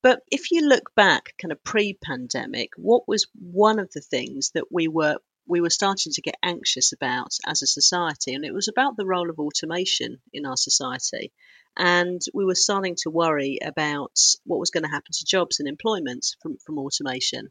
But 0.02 0.20
if 0.30 0.50
you 0.50 0.68
look 0.68 0.94
back 0.94 1.34
kind 1.40 1.52
of 1.52 1.64
pre 1.64 1.94
pandemic, 1.94 2.70
what 2.76 3.08
was 3.08 3.26
one 3.34 3.78
of 3.78 3.90
the 3.92 4.00
things 4.00 4.50
that 4.54 4.70
we 4.70 4.88
were 4.88 5.16
we 5.46 5.60
were 5.60 5.70
starting 5.70 6.12
to 6.12 6.22
get 6.22 6.36
anxious 6.42 6.92
about 6.92 7.32
as 7.46 7.62
a 7.62 7.66
society, 7.66 8.34
and 8.34 8.44
it 8.44 8.54
was 8.54 8.68
about 8.68 8.96
the 8.96 9.06
role 9.06 9.30
of 9.30 9.38
automation 9.38 10.18
in 10.32 10.46
our 10.46 10.56
society. 10.56 11.32
And 11.76 12.22
we 12.32 12.44
were 12.44 12.54
starting 12.54 12.96
to 13.02 13.10
worry 13.10 13.58
about 13.64 14.18
what 14.44 14.58
was 14.58 14.70
going 14.70 14.84
to 14.84 14.90
happen 14.90 15.12
to 15.12 15.24
jobs 15.26 15.60
and 15.60 15.68
employment 15.68 16.26
from, 16.40 16.56
from 16.64 16.78
automation. 16.78 17.50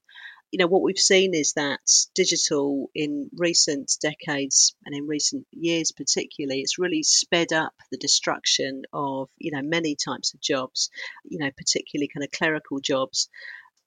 You 0.52 0.60
know, 0.60 0.68
what 0.68 0.82
we've 0.82 0.98
seen 0.98 1.34
is 1.34 1.54
that 1.54 1.82
digital 2.16 2.90
in 2.96 3.30
recent 3.36 3.92
decades 4.02 4.76
and 4.86 4.96
in 4.96 5.08
recent 5.08 5.46
years, 5.52 5.92
particularly, 5.92 6.62
it's 6.62 6.80
really 6.80 7.04
sped 7.04 7.54
up 7.54 7.74
the 7.92 7.98
destruction 7.98 8.84
of, 8.94 9.30
you 9.38 9.52
know, 9.52 9.62
many 9.62 9.96
types 9.96 10.34
of 10.34 10.42
jobs, 10.42 10.90
you 11.24 11.40
know, 11.40 11.52
particularly 11.56 12.08
kind 12.08 12.24
of 12.24 12.32
clerical 12.32 12.80
jobs. 12.80 13.30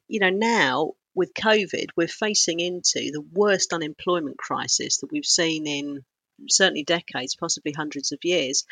You 0.09 0.21
know, 0.21 0.31
now 0.31 0.93
with 1.19 1.35
COVID, 1.35 1.87
we're 1.97 2.07
facing 2.07 2.61
into 2.61 3.11
the 3.13 3.25
worst 3.33 3.73
unemployment 3.73 4.39
crisis 4.39 4.99
that 4.99 5.11
we've 5.11 5.27
seen 5.27 5.67
in 5.67 6.05
certainly 6.49 6.85
decades, 6.85 7.35
possibly 7.35 7.73
hundreds 7.73 8.13
of 8.13 8.21
years. 8.23 8.65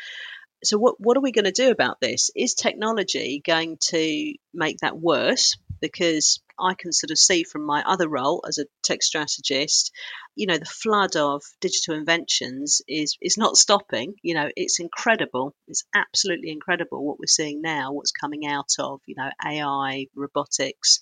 So, 0.63 0.77
what, 0.77 0.95
what 0.97 1.17
are 1.17 1.21
we 1.21 1.33
going 1.33 1.45
to 1.45 1.51
do 1.51 1.69
about 1.69 1.99
this? 1.99 2.31
Is 2.35 2.55
technology 2.55 3.41
going 3.45 3.77
to 3.89 4.33
make 4.53 4.77
that 4.79 4.97
worse? 4.97 5.57
Because 5.81 6.39
I 6.59 6.73
can 6.73 6.91
sort 6.91 7.11
of 7.11 7.19
see 7.19 7.43
from 7.43 7.63
my 7.63 7.83
other 7.85 8.07
role 8.09 8.43
as 8.47 8.57
a 8.57 8.65
tech 8.81 9.03
strategist, 9.03 9.91
you 10.33 10.47
know, 10.47 10.57
the 10.57 10.65
flood 10.65 11.15
of 11.15 11.43
digital 11.61 11.95
inventions 11.95 12.81
is 12.87 13.17
is 13.21 13.37
not 13.37 13.57
stopping. 13.57 14.15
You 14.23 14.33
know, 14.33 14.49
it's 14.55 14.79
incredible. 14.79 15.53
It's 15.67 15.83
absolutely 15.93 16.49
incredible 16.49 17.05
what 17.05 17.19
we're 17.19 17.27
seeing 17.27 17.61
now. 17.61 17.91
What's 17.91 18.11
coming 18.11 18.47
out 18.47 18.71
of 18.79 19.01
you 19.05 19.15
know 19.15 19.29
AI, 19.45 20.07
robotics, 20.15 20.99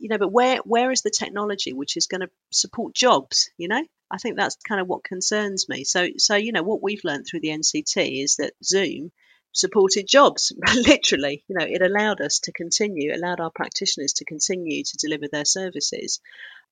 you 0.00 0.08
know, 0.08 0.18
but 0.18 0.32
where 0.32 0.58
where 0.64 0.90
is 0.90 1.02
the 1.02 1.10
technology 1.16 1.72
which 1.72 1.96
is 1.96 2.06
going 2.06 2.22
to 2.22 2.30
support 2.50 2.94
jobs? 2.94 3.50
You 3.56 3.68
know, 3.68 3.84
I 4.10 4.18
think 4.18 4.36
that's 4.36 4.56
kind 4.66 4.80
of 4.80 4.88
what 4.88 5.04
concerns 5.04 5.68
me. 5.68 5.84
So, 5.84 6.08
so 6.16 6.36
you 6.36 6.52
know, 6.52 6.62
what 6.62 6.82
we've 6.82 7.04
learned 7.04 7.26
through 7.28 7.40
the 7.40 7.50
NCT 7.50 8.22
is 8.22 8.36
that 8.36 8.54
Zoom 8.64 9.12
supported 9.52 10.06
jobs 10.06 10.52
literally 10.86 11.42
you 11.48 11.56
know 11.58 11.66
it 11.68 11.82
allowed 11.82 12.20
us 12.20 12.38
to 12.38 12.52
continue 12.52 13.12
allowed 13.12 13.40
our 13.40 13.50
practitioners 13.50 14.12
to 14.12 14.24
continue 14.24 14.84
to 14.84 14.96
deliver 14.96 15.26
their 15.26 15.44
services 15.44 16.20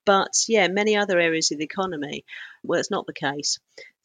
but 0.08 0.44
yeah, 0.49 0.68
many 0.68 0.97
other 0.97 1.18
areas 1.18 1.52
of 1.52 1.58
the 1.58 1.64
economy, 1.64 2.25
well, 2.62 2.80
it's 2.80 2.90
not 2.90 3.06
the 3.06 3.12
case. 3.12 3.58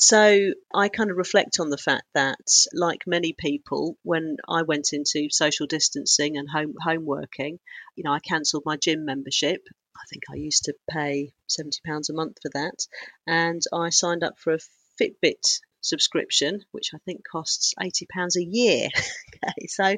So 0.06 0.52
I 0.76 0.90
kind 0.90 1.12
of 1.12 1.16
reflect 1.16 1.62
on 1.62 1.70
the 1.70 1.78
fact 1.78 2.04
that, 2.14 2.68
like 2.74 3.08
many 3.08 3.32
people, 3.32 3.98
when 4.04 4.36
I 4.50 4.64
went 4.64 4.92
into 4.92 5.30
social 5.32 5.66
distancing 5.66 6.36
and 6.36 6.50
home 6.50 6.74
home 6.78 7.06
working, 7.06 7.60
you 7.96 8.04
know, 8.04 8.12
I 8.12 8.20
cancelled 8.20 8.64
my 8.66 8.76
gym 8.76 9.06
membership. 9.06 9.62
I 9.96 10.04
think 10.10 10.24
I 10.30 10.36
used 10.36 10.66
to 10.66 10.76
pay 10.90 11.32
seventy 11.48 11.80
pounds 11.88 12.10
a 12.10 12.14
month 12.14 12.40
for 12.42 12.52
that, 12.54 12.86
and 13.26 13.62
I 13.72 13.92
signed 13.92 14.26
up 14.26 14.40
for 14.40 14.56
a 14.56 14.60
Fitbit 15.02 15.62
subscription, 15.80 16.66
which 16.74 16.90
I 16.94 16.98
think 17.06 17.22
costs 17.26 17.74
eighty 17.82 18.06
pounds 18.14 18.36
a 18.36 18.44
year. 18.44 18.90
okay, 18.98 19.68
so 19.68 19.96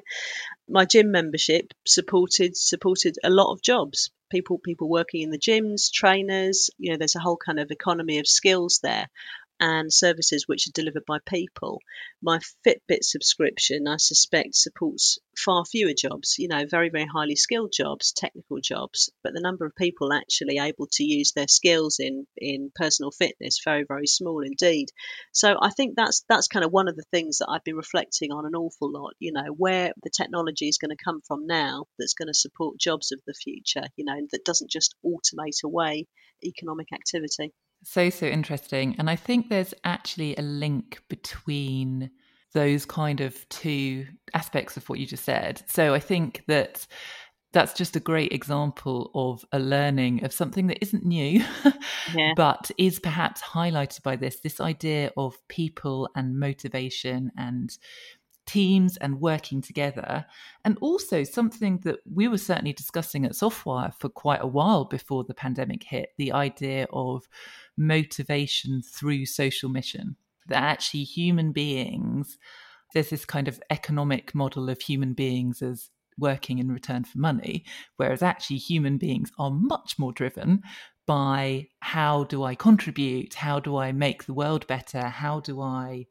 my 0.70 0.86
gym 0.86 1.10
membership 1.10 1.74
supported 1.88 2.56
supported 2.56 3.16
a 3.24 3.32
lot 3.32 3.52
of 3.52 3.64
jobs 3.64 4.12
people 4.32 4.58
people 4.58 4.90
working 4.90 5.22
in 5.22 5.30
the 5.32 5.40
gyms, 5.40 5.92
trainers. 5.92 6.70
You 6.78 6.92
know, 6.92 6.98
there's 6.98 7.16
a 7.16 7.20
whole 7.20 7.38
kind 7.38 7.60
of 7.60 7.72
economy 7.72 8.20
of 8.20 8.28
skills 8.28 8.80
there 8.84 9.08
and 9.60 9.92
services 9.92 10.48
which 10.48 10.68
are 10.68 10.72
delivered 10.72 11.06
by 11.06 11.20
people. 11.26 11.82
My 12.22 12.40
Fitbit 12.66 13.04
subscription, 13.04 13.88
I 13.88 13.98
suspect, 13.98 14.56
supports 14.56 15.20
far 15.38 15.66
fewer 15.66 15.94
jobs, 15.98 16.36
you 16.38 16.48
know, 16.48 16.66
very, 16.66 16.90
very 16.90 17.06
highly 17.06 17.36
skilled 17.36 17.74
jobs, 17.76 18.12
technical 18.14 18.60
jobs, 18.62 19.12
but 19.24 19.34
the 19.34 19.42
number 19.42 19.66
of 19.66 19.76
people 19.76 20.14
actually 20.14 20.58
able 20.58 20.88
to 20.94 21.04
use 21.04 21.32
their 21.32 21.48
skills 21.48 22.00
in, 22.00 22.26
in 22.38 22.72
personal 22.76 23.12
fitness, 23.12 23.62
very, 23.64 23.86
very 23.88 24.08
small 24.08 24.42
indeed. 24.42 24.90
So 25.32 25.56
I 25.62 25.70
think 25.70 25.96
that's 25.96 26.24
that's 26.28 26.48
kind 26.48 26.66
of 26.66 26.72
one 26.72 26.88
of 26.88 26.96
the 26.96 27.06
things 27.12 27.38
that 27.38 27.50
I've 27.50 27.64
been 27.64 27.76
reflecting 27.76 28.32
on 28.32 28.46
an 28.46 28.56
awful 28.56 28.92
lot, 28.92 29.14
you 29.20 29.32
know, 29.32 29.48
where 29.58 29.94
the 30.04 30.10
technology 30.10 30.68
is 30.68 30.78
going 30.78 30.96
to 30.96 31.04
come 31.04 31.22
from 31.28 31.48
now 31.48 31.86
that's 31.98 32.14
going 32.14 32.28
to 32.28 32.34
support 32.34 32.80
jobs 32.80 33.12
of 33.12 33.20
the 33.26 33.34
future, 33.34 33.84
you 33.96 34.06
know, 34.06 34.20
that 34.32 34.46
doesn't 34.46 34.72
just 34.72 34.96
automate 35.06 35.64
away 35.64 36.08
economic 36.44 36.88
activity. 36.94 37.54
So, 37.84 38.10
so 38.10 38.26
interesting. 38.26 38.96
And 38.98 39.10
I 39.10 39.16
think 39.16 39.50
there's 39.50 39.74
actually 39.84 40.36
a 40.36 40.42
link 40.42 41.02
between 41.10 42.12
those 42.54 42.86
kind 42.86 43.22
of 43.22 43.48
two 43.50 44.08
aspects 44.34 44.78
of 44.78 44.88
what 44.90 45.00
you 45.00 45.06
just 45.06 45.26
said. 45.26 45.62
So, 45.68 45.94
I 45.94 46.00
think 46.00 46.44
that 46.48 46.88
that's 47.56 47.74
just 47.74 47.96
a 47.96 48.02
great 48.02 48.34
example 48.34 49.12
of 49.16 49.46
a 49.54 49.60
learning 49.60 50.26
of 50.26 50.34
something 50.34 50.68
that 50.68 50.82
isn't 50.82 51.06
new, 51.06 51.42
yeah. 52.14 52.34
but 52.36 52.70
is 52.78 53.00
perhaps 53.00 53.42
highlighted 53.42 54.04
by 54.04 54.18
this 54.18 54.42
this 54.42 54.60
idea 54.60 55.12
of 55.16 55.36
people 55.48 56.10
and 56.16 56.38
motivation 56.38 57.32
and 57.38 57.78
teams 58.46 58.98
and 58.98 59.22
working 59.22 59.62
together. 59.62 60.26
And 60.64 60.78
also 60.82 61.24
something 61.24 61.80
that 61.84 62.00
we 62.12 62.28
were 62.28 62.38
certainly 62.38 62.74
discussing 62.74 63.26
at 63.26 63.32
Softwire 63.32 63.94
for 64.00 64.10
quite 64.10 64.42
a 64.42 64.48
while 64.48 64.86
before 64.86 65.24
the 65.24 65.34
pandemic 65.34 65.84
hit 65.84 66.10
the 66.18 66.32
idea 66.32 66.88
of 66.92 67.28
motivation 67.78 68.82
through 68.82 69.26
social 69.26 69.70
mission. 69.70 70.16
That 70.48 70.64
actually 70.64 71.04
human 71.04 71.52
beings, 71.52 72.38
there's 72.94 73.10
this 73.10 73.26
kind 73.26 73.48
of 73.48 73.62
economic 73.70 74.36
model 74.36 74.70
of 74.70 74.82
human 74.82 75.14
beings 75.14 75.62
as 75.62 75.90
working 76.18 76.60
in 76.60 76.72
return 76.72 77.04
for 77.04 77.18
money, 77.18 77.66
whereas 77.98 78.22
actually 78.22 78.58
human 78.58 78.98
beings 78.98 79.32
are 79.38 79.52
much 79.52 80.00
more 80.00 80.14
driven 80.14 80.62
by 81.06 81.68
how 81.82 82.24
do 82.24 82.44
I 82.44 82.56
contribute? 82.56 83.34
How 83.34 83.60
do 83.60 83.78
I 83.78 83.92
make 83.92 84.26
the 84.26 84.34
world 84.34 84.66
better? 84.68 85.08
How 85.08 85.40
do 85.40 85.62
I 85.62 86.08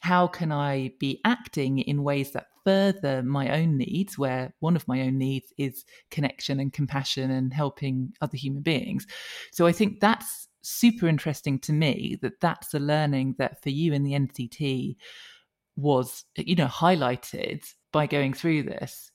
how 0.00 0.28
can 0.28 0.52
I 0.52 0.92
be 1.00 1.20
acting 1.24 1.80
in 1.80 2.04
ways 2.04 2.32
that 2.32 2.46
further 2.64 3.22
my 3.22 3.60
own 3.60 3.76
needs, 3.76 4.16
where 4.16 4.54
one 4.60 4.76
of 4.76 4.86
my 4.86 5.00
own 5.02 5.18
needs 5.18 5.52
is 5.58 5.84
connection 6.10 6.60
and 6.60 6.72
compassion 6.72 7.30
and 7.30 7.52
helping 7.52 8.12
other 8.20 8.36
human 8.36 8.62
beings? 8.62 9.06
So 9.50 9.66
I 9.66 9.72
think 9.72 10.00
that's 10.00 10.47
super 10.68 11.08
interesting 11.08 11.58
to 11.60 11.72
me 11.72 12.18
that 12.22 12.40
that's 12.40 12.74
a 12.74 12.78
learning 12.78 13.36
that 13.38 13.62
for 13.62 13.70
you 13.70 13.92
in 13.92 14.04
the 14.04 14.12
NCT 14.12 14.96
was, 15.76 16.24
you 16.36 16.56
know, 16.56 16.66
highlighted 16.66 17.64
by 17.92 18.06
going 18.06 18.34
through 18.34 18.64
this. 18.64 19.10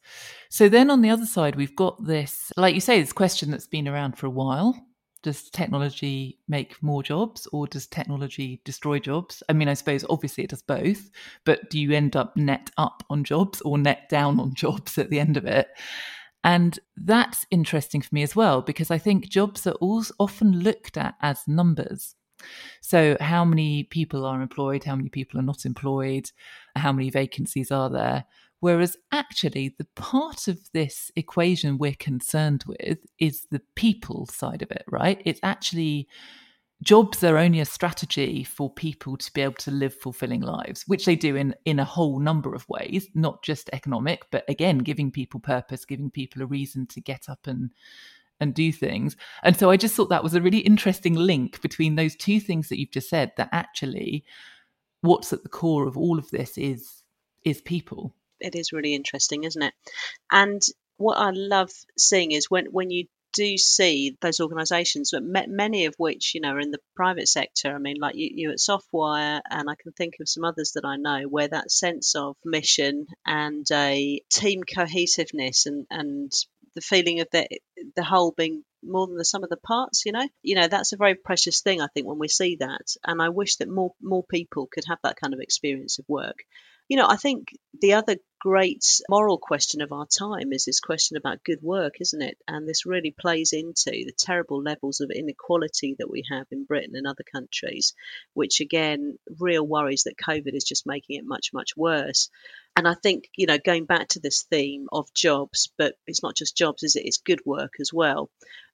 So 0.50 0.70
then 0.70 0.90
on 0.90 1.02
the 1.02 1.10
other 1.10 1.26
side, 1.26 1.56
we've 1.56 1.76
got 1.76 2.04
this, 2.06 2.52
like 2.58 2.74
you 2.74 2.82
say, 2.82 3.00
this 3.00 3.14
question 3.14 3.52
that's 3.52 3.68
been 3.68 3.88
around 3.88 4.18
for 4.18 4.28
a 4.28 4.32
while 4.32 4.76
does 5.24 5.50
technology 5.50 6.38
make 6.48 6.82
more 6.84 7.02
jobs 7.02 7.48
or 7.52 7.66
does 7.66 7.88
technology 7.88 8.62
destroy 8.66 9.00
jobs? 9.00 9.42
I 9.50 9.54
mean, 9.54 9.70
I 9.70 9.74
suppose 9.74 10.06
obviously 10.10 10.44
it 10.44 10.50
does 10.50 10.62
both, 10.62 11.10
but 11.46 11.70
do 11.70 11.80
you 11.80 11.94
end 11.94 12.16
up 12.16 12.36
net 12.38 12.70
up 12.78 13.04
on 13.10 13.24
jobs 13.24 13.62
or 13.62 13.78
net 13.78 14.10
down 14.10 14.40
on 14.40 14.54
jobs 14.56 14.98
at 14.98 15.10
the 15.10 15.20
end 15.20 15.38
of 15.38 15.46
it? 15.46 15.70
And 16.44 16.78
that's 16.98 17.46
interesting 17.52 18.02
for 18.02 18.14
me 18.14 18.24
as 18.24 18.36
well, 18.36 18.62
because 18.62 18.92
I 18.92 18.98
think 18.98 19.30
jobs 19.30 19.66
are 19.66 19.76
often 19.82 20.60
looked 20.60 20.98
at 20.98 21.16
as 21.22 21.48
numbers. 21.48 22.16
So, 22.82 23.16
how 23.22 23.46
many 23.46 23.84
people 23.84 24.26
are 24.26 24.42
employed? 24.42 24.84
How 24.84 24.96
many 24.96 25.10
people 25.10 25.40
are 25.40 25.44
not 25.44 25.66
employed? 25.66 26.30
How 26.76 26.92
many 26.92 27.10
vacancies 27.10 27.72
are 27.72 27.90
there? 27.90 28.26
Whereas 28.60 28.98
actually, 29.12 29.76
the 29.78 29.88
part 29.96 30.48
of 30.48 30.60
this 30.74 31.12
equation 31.16 31.78
we're 31.78 31.96
concerned 32.00 32.64
with 32.68 33.00
is 33.20 33.48
the 33.52 33.62
people 33.76 34.26
side 34.26 34.62
of 34.62 34.72
it, 34.72 34.84
right? 34.90 35.22
It's 35.26 35.40
actually 35.44 36.08
jobs 36.82 37.24
are 37.24 37.38
only 37.38 37.60
a 37.60 37.65
strategy 37.65 38.44
for 38.44 38.70
people 38.70 39.18
to 39.18 39.32
be 39.34 39.42
able 39.42 39.53
to 39.53 39.72
live 39.72 39.94
fulfilling 39.94 40.42
lives, 40.42 40.84
which 40.88 41.06
they 41.06 41.15
do 41.15 41.36
in, 41.36 41.56
in 41.65 41.80
a 41.80 41.86
whole 41.86 42.20
number 42.20 42.53
of 42.53 42.68
ways, 42.68 43.08
not 43.13 43.44
just 43.44 43.70
economic, 43.74 44.24
but 44.32 44.44
again, 44.50 44.80
giving 44.80 45.12
people 45.12 45.39
purpose, 45.39 45.86
giving 45.86 46.10
people 46.10 46.42
a 46.42 46.46
reason 46.48 46.88
to 46.88 47.01
get 47.01 47.30
up 47.30 47.48
and 47.48 47.72
and 48.39 48.56
do 48.56 48.72
things. 48.72 49.15
And 49.44 49.56
so 49.56 49.70
I 49.70 49.77
just 49.77 49.96
thought 49.96 50.10
that 50.10 50.24
was 50.24 50.34
a 50.34 50.42
really 50.42 50.58
interesting 50.58 51.13
link 51.13 51.62
between 51.62 51.96
those 51.96 52.15
two 52.15 52.39
things 52.39 52.68
that 52.68 52.80
you've 52.80 52.92
just 52.92 53.08
said 53.08 53.32
that 53.38 53.48
actually 53.53 54.25
what's 55.01 55.32
at 55.32 55.44
the 55.44 55.50
core 55.50 55.88
of 55.88 55.98
all 55.98 56.18
of 56.18 56.30
this 56.32 56.58
is 56.58 57.03
is 57.46 57.62
people 57.62 58.15
it 58.44 58.56
is 58.56 58.74
really 58.74 58.94
interesting, 58.94 59.46
isn't 59.46 59.62
it? 59.62 59.74
And 60.32 60.62
what 60.98 61.15
I 61.15 61.32
love 61.32 61.72
seeing 61.98 62.32
is 62.32 62.51
when 62.51 62.68
when 62.68 62.92
you 62.92 63.08
do 63.34 63.58
see 63.58 64.18
those 64.22 64.40
organisations, 64.40 65.12
but 65.12 65.24
many 65.24 65.86
of 65.86 65.96
which 65.98 66.34
you 66.34 66.42
know 66.42 66.52
are 66.52 66.60
in 66.60 66.72
the 66.72 66.80
private 66.96 67.28
sector. 67.28 67.74
I 67.74 67.80
mean, 67.80 67.98
like 68.00 68.16
you, 68.16 68.30
you 68.34 68.52
at 68.52 68.58
Softwire, 68.58 69.42
and 69.50 69.70
I 69.70 69.75
can 69.75 69.92
think 69.92 70.16
of 70.22 70.30
some 70.30 70.46
others 70.46 70.74
that 70.74 70.86
I 70.86 70.98
know 70.98 71.24
where 71.28 71.48
that 71.48 71.72
sense 71.72 72.16
of 72.16 72.38
mission 72.46 73.08
and 73.25 73.66
a 73.72 74.22
team 74.30 74.62
cohesiveness 74.63 75.66
and 75.66 75.86
and 75.90 76.32
the 76.75 76.82
feeling 76.82 77.20
of 77.20 77.28
the 77.32 77.48
the 77.96 78.04
whole 78.04 78.32
being 78.32 78.63
more 78.84 79.08
than 79.08 79.18
the 79.18 79.25
sum 79.25 79.44
of 79.44 79.50
the 79.50 79.58
parts 79.58 80.06
you 80.06 80.12
know? 80.12 80.28
You 80.42 80.56
know 80.56 80.68
that's 80.68 80.94
a 80.94 80.98
very 80.98 81.16
precious 81.16 81.62
thing 81.62 81.82
i 81.82 81.88
think 81.94 82.08
when 82.08 82.20
we 82.20 82.28
see 82.28 82.58
that. 82.58 82.96
And 83.04 83.22
i 83.22 83.30
wish 83.30 83.58
that 83.58 83.70
more 83.70 83.94
more 84.02 84.24
people 84.24 84.68
could 84.72 84.84
have 84.88 85.00
that 85.04 85.20
kind 85.22 85.34
of 85.34 85.40
experience 85.40 86.00
of 86.00 86.06
work 86.08 86.38
you 86.94 87.00
know, 87.00 87.08
I 87.10 87.16
think 87.16 87.48
the 87.82 87.94
other 87.94 88.18
great 88.40 88.86
moral 89.10 89.40
question 89.40 89.82
of 89.82 89.92
our 89.92 90.06
time 90.06 90.54
is 90.54 90.64
this 90.64 90.80
question 90.80 91.18
about 91.18 91.44
good 91.44 91.58
work, 91.64 91.94
isn't 92.00 92.22
it? 92.22 92.38
And 92.48 92.70
this 92.70 92.86
really 92.86 93.10
plays 93.10 93.52
into 93.52 93.90
the 93.90 94.14
terrible 94.16 94.62
levels 94.62 95.02
of 95.02 95.10
inequality 95.10 95.96
that 95.98 96.08
we 96.08 96.24
have 96.30 96.46
in 96.52 96.66
Britain 96.66 96.92
and 96.94 97.08
other 97.08 97.24
countries, 97.24 97.96
which 98.36 98.62
again, 98.62 99.18
real 99.40 99.66
worries 99.66 100.04
that 100.04 100.24
COVID 100.24 100.54
is 100.54 100.66
just 100.66 100.86
making 100.86 101.18
it 101.18 101.26
much, 101.26 101.50
much 101.52 101.76
worse. 101.76 102.30
And 102.76 102.88
I 102.88 102.94
think, 102.94 103.24
you 103.36 103.48
know, 103.48 103.58
going 103.58 103.86
back 103.86 104.10
to 104.10 104.20
this 104.20 104.44
theme 104.44 104.86
of 104.92 105.12
jobs, 105.16 105.72
but 105.80 105.96
it's 106.06 106.22
not 106.22 106.36
just 106.36 106.56
jobs, 106.56 106.84
is 106.84 106.96
it? 106.96 107.08
It's 107.08 107.18
good 107.18 107.40
work 107.44 107.74
as 107.80 107.92
well. 107.92 108.30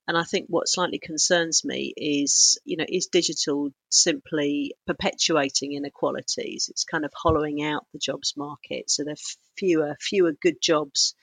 And 0.10 0.18
I 0.18 0.24
think 0.24 0.48
what 0.50 0.68
slightly 0.68 0.98
concerns 0.98 1.64
me 1.64 1.94
is, 1.96 2.58
you 2.66 2.78
know, 2.78 2.86
is 2.90 3.10
digital 3.12 3.70
simply 3.92 4.74
perpetuating 4.88 5.74
inequalities? 5.74 6.68
It's 6.68 6.84
kind 6.84 7.06
of 7.06 7.12
hollowing 7.16 7.62
out 7.62 7.86
the 7.94 8.00
jobs 8.00 8.34
market. 8.36 8.90
So 8.90 9.04
there 9.04 9.14
are 9.14 9.36
fewer, 9.56 9.96
fewer 10.02 10.32
good 10.32 10.60
jobs 10.64 11.14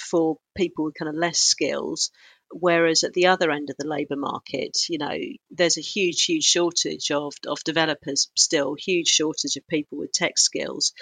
for 0.00 0.38
people 0.56 0.86
with 0.86 0.94
kind 0.98 1.10
of 1.10 1.14
less 1.14 1.40
skills. 1.40 2.10
Whereas 2.50 3.04
at 3.04 3.12
the 3.12 3.26
other 3.26 3.50
end 3.50 3.68
of 3.68 3.76
the 3.76 3.86
labour 3.86 4.16
market, 4.16 4.78
you 4.88 4.96
know, 4.96 5.18
there's 5.50 5.76
a 5.76 5.82
huge, 5.82 6.24
huge 6.24 6.44
shortage 6.44 7.10
of, 7.10 7.34
of 7.46 7.62
developers 7.64 8.30
still, 8.34 8.74
huge 8.78 9.08
shortage 9.08 9.56
of 9.58 9.68
people 9.68 9.98
with 9.98 10.10
tech 10.10 10.38
skills 10.38 10.94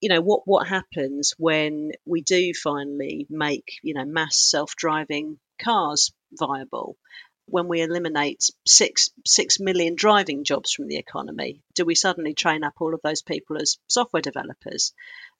you 0.00 0.08
know 0.10 0.20
what 0.20 0.42
what 0.44 0.66
happens 0.66 1.32
when 1.38 1.92
we 2.04 2.20
do 2.20 2.52
finally 2.52 3.26
make 3.30 3.78
you 3.82 3.94
know 3.94 4.04
mass 4.04 4.36
self-driving 4.36 5.38
cars 5.58 6.12
viable 6.32 6.96
when 7.46 7.68
we 7.68 7.82
eliminate 7.82 8.50
six 8.66 9.10
six 9.26 9.60
million 9.60 9.94
driving 9.94 10.44
jobs 10.44 10.72
from 10.72 10.88
the 10.88 10.96
economy? 10.96 11.60
Do 11.74 11.84
we 11.84 11.94
suddenly 11.94 12.34
train 12.34 12.64
up 12.64 12.74
all 12.80 12.94
of 12.94 13.02
those 13.02 13.22
people 13.22 13.60
as 13.60 13.78
software 13.86 14.22
developers? 14.22 14.94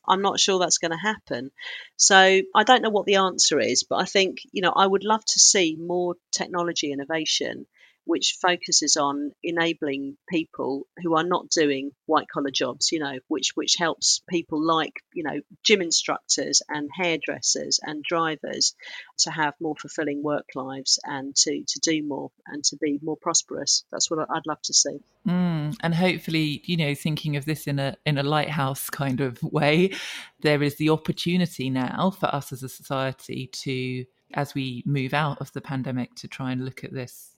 I'm 0.07 0.21
not 0.21 0.39
sure 0.39 0.59
that's 0.59 0.79
going 0.79 0.91
to 0.91 0.99
happen. 0.99 1.51
So 1.97 2.17
i 2.55 2.65
don't 2.65 2.83
know 2.83 2.91
what 2.91 3.07
the 3.07 3.17
answer 3.17 3.59
is 3.59 3.85
but 3.85 3.97
i 3.97 4.05
think 4.05 4.39
you 4.53 4.63
know 4.63 4.73
i 4.75 4.87
would 4.87 5.05
love 5.05 5.25
to 5.25 5.39
see 5.39 5.77
more 5.77 6.17
technology 6.31 6.93
innovation 6.93 7.67
which 8.05 8.37
focuses 8.41 8.97
on 8.97 9.33
enabling 9.43 10.17
people 10.29 10.87
who 11.03 11.17
are 11.17 11.25
not 11.25 11.49
doing 11.49 11.93
white 12.07 12.27
collar 12.33 12.51
jobs, 12.51 12.93
you 12.93 12.99
know, 12.99 13.19
which 13.29 13.53
which 13.55 13.77
helps 13.79 14.23
people 14.29 14.65
like, 14.65 14.93
you 15.13 15.23
know, 15.25 15.41
gym 15.63 15.81
instructors 15.81 16.63
and 16.69 16.91
hairdressers 16.95 17.81
and 17.83 18.05
drivers 18.05 18.75
to 19.19 19.31
have 19.31 19.55
more 19.61 19.75
fulfilling 19.77 20.23
work 20.23 20.47
lives 20.55 20.99
and 21.05 21.35
to, 21.35 21.63
to 21.67 21.81
do 21.81 22.03
more 22.03 22.31
and 22.47 22.63
to 22.65 22.77
be 22.77 22.99
more 23.03 23.17
prosperous. 23.17 23.85
That's 23.91 24.11
what 24.11 24.29
I'd 24.31 24.47
love 24.47 24.61
to 24.63 24.75
see. 24.75 24.99
Mm, 25.27 25.77
and 25.81 25.95
hopefully, 25.95 26.63
you 26.65 26.77
know, 26.77 26.95
thinking 26.95 27.37
of 27.37 27.45
this 27.45 27.67
in 27.67 27.79
a 27.79 27.97
in 28.05 28.19
a 28.19 28.23
lighthouse 28.23 28.91
kind 28.91 29.21
of 29.21 29.43
way, 29.43 29.93
there 30.41 30.63
is 30.63 30.77
the 30.77 30.91
opportunity 30.91 31.71
now 31.71 32.11
for 32.19 32.27
us 32.27 32.53
as 32.53 32.63
a 32.63 32.69
society 32.69 33.49
to, 33.49 34.05
as 34.35 34.55
we 34.55 34.83
move 34.87 35.15
out 35.15 35.41
of 35.41 35.53
the 35.53 35.61
pandemic, 35.61 36.15
to 36.17 36.29
try 36.29 36.53
and 36.53 36.65
look 36.65 36.85
at 36.85 36.93
this 36.93 37.34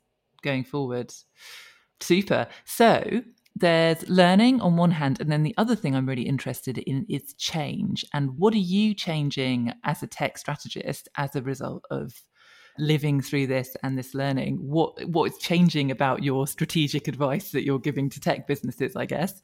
going 0.46 0.64
forward. 0.64 1.12
Super. 2.00 2.46
So 2.64 3.22
there's 3.54 4.08
learning 4.08 4.60
on 4.60 4.76
one 4.76 4.90
hand, 4.90 5.20
and 5.20 5.32
then 5.32 5.42
the 5.42 5.54
other 5.56 5.74
thing 5.74 5.94
I'm 5.94 6.06
really 6.06 6.28
interested 6.28 6.78
in 6.78 7.06
is 7.08 7.34
change. 7.38 8.04
And 8.14 8.38
what 8.38 8.54
are 8.54 8.58
you 8.76 8.94
changing 8.94 9.72
as 9.84 10.02
a 10.02 10.06
tech 10.06 10.38
strategist 10.38 11.08
as 11.16 11.34
a 11.34 11.42
result 11.42 11.84
of 11.90 12.12
living 12.78 13.20
through 13.20 13.46
this 13.46 13.76
and 13.82 13.96
this 13.98 14.14
learning? 14.14 14.56
What 14.56 15.04
what 15.06 15.32
is 15.32 15.38
changing 15.38 15.90
about 15.90 16.22
your 16.22 16.46
strategic 16.46 17.08
advice 17.08 17.52
that 17.52 17.64
you're 17.64 17.78
giving 17.78 18.10
to 18.10 18.20
tech 18.20 18.46
businesses, 18.46 18.96
I 18.96 19.06
guess? 19.06 19.42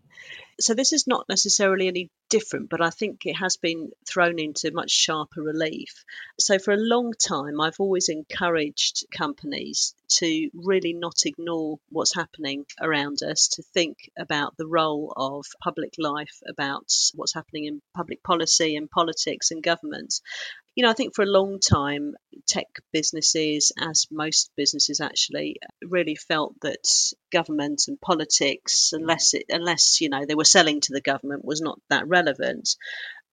So 0.61 0.75
this 0.75 0.93
is 0.93 1.07
not 1.07 1.29
necessarily 1.29 1.89
any 1.89 2.11
different, 2.29 2.69
but 2.71 2.81
I 2.81 2.91
think 2.91 3.27
it 3.27 3.35
has 3.35 3.57
been 3.57 3.91
thrown 4.09 4.39
into 4.39 4.71
much 4.73 4.91
sharper 4.91 5.43
relief. 5.43 6.05
So 6.39 6.59
for 6.59 6.73
a 6.73 6.77
long 6.77 7.13
time, 7.13 7.61
I've 7.61 7.81
always 7.81 8.09
encouraged 8.09 9.07
companies 9.17 9.95
to 10.19 10.51
really 10.55 10.93
not 10.93 11.25
ignore 11.25 11.79
what's 11.89 12.15
happening 12.15 12.67
around 12.81 13.23
us, 13.23 13.49
to 13.49 13.63
think 13.63 14.11
about 14.19 14.57
the 14.57 14.67
role 14.67 15.13
of 15.17 15.47
public 15.63 15.95
life, 15.99 16.41
about 16.47 16.93
what's 17.15 17.35
happening 17.35 17.65
in 17.65 17.83
public 17.95 18.23
policy 18.23 18.77
and 18.77 18.91
politics 18.91 19.51
and 19.51 19.63
government, 19.63 20.15
you 20.75 20.85
know, 20.85 20.91
I 20.91 20.95
think 20.95 21.15
for 21.15 21.23
a 21.23 21.27
long 21.27 21.59
time, 21.61 22.15
tech 22.47 22.67
businesses, 22.93 23.73
as 23.79 24.07
most 24.11 24.51
businesses 24.57 25.01
actually, 25.01 25.57
really 25.83 26.17
felt 26.17 26.55
that 26.63 27.13
government 27.31 27.83
and 27.89 28.01
politics, 28.01 28.93
unless 28.93 29.35
it, 29.35 29.45
unless 29.49 30.01
you 30.01 30.09
know 30.09 30.25
they 30.27 30.35
were 30.35 30.45
selling 30.45 30.81
to 30.81 30.93
the 30.93 31.01
government, 31.03 31.45
was 31.45 31.61
not 31.61 31.79
that 31.91 32.09
relevant. 32.09 32.77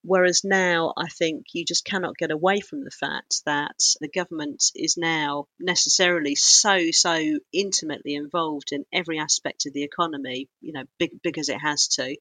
Whereas 0.01 0.45
now, 0.45 0.93
I 0.95 1.09
think 1.09 1.47
you 1.53 1.65
just 1.65 1.83
cannot 1.83 2.15
get 2.15 2.31
away 2.31 2.61
from 2.61 2.83
the 2.85 2.91
fact 2.91 3.43
that 3.45 3.77
the 3.99 4.07
government 4.07 4.71
is 4.73 4.95
now 4.95 5.47
necessarily 5.59 6.35
so, 6.35 6.91
so 6.91 7.39
intimately 7.51 8.15
involved 8.15 8.71
in 8.71 8.85
every 8.93 9.19
aspect 9.19 9.65
of 9.65 9.73
the 9.73 9.83
economy, 9.83 10.47
you 10.61 10.71
know, 10.71 10.85
big, 10.99 11.21
big 11.21 11.37
as 11.37 11.49
it 11.49 11.59
has 11.59 11.89
to. 11.89 12.15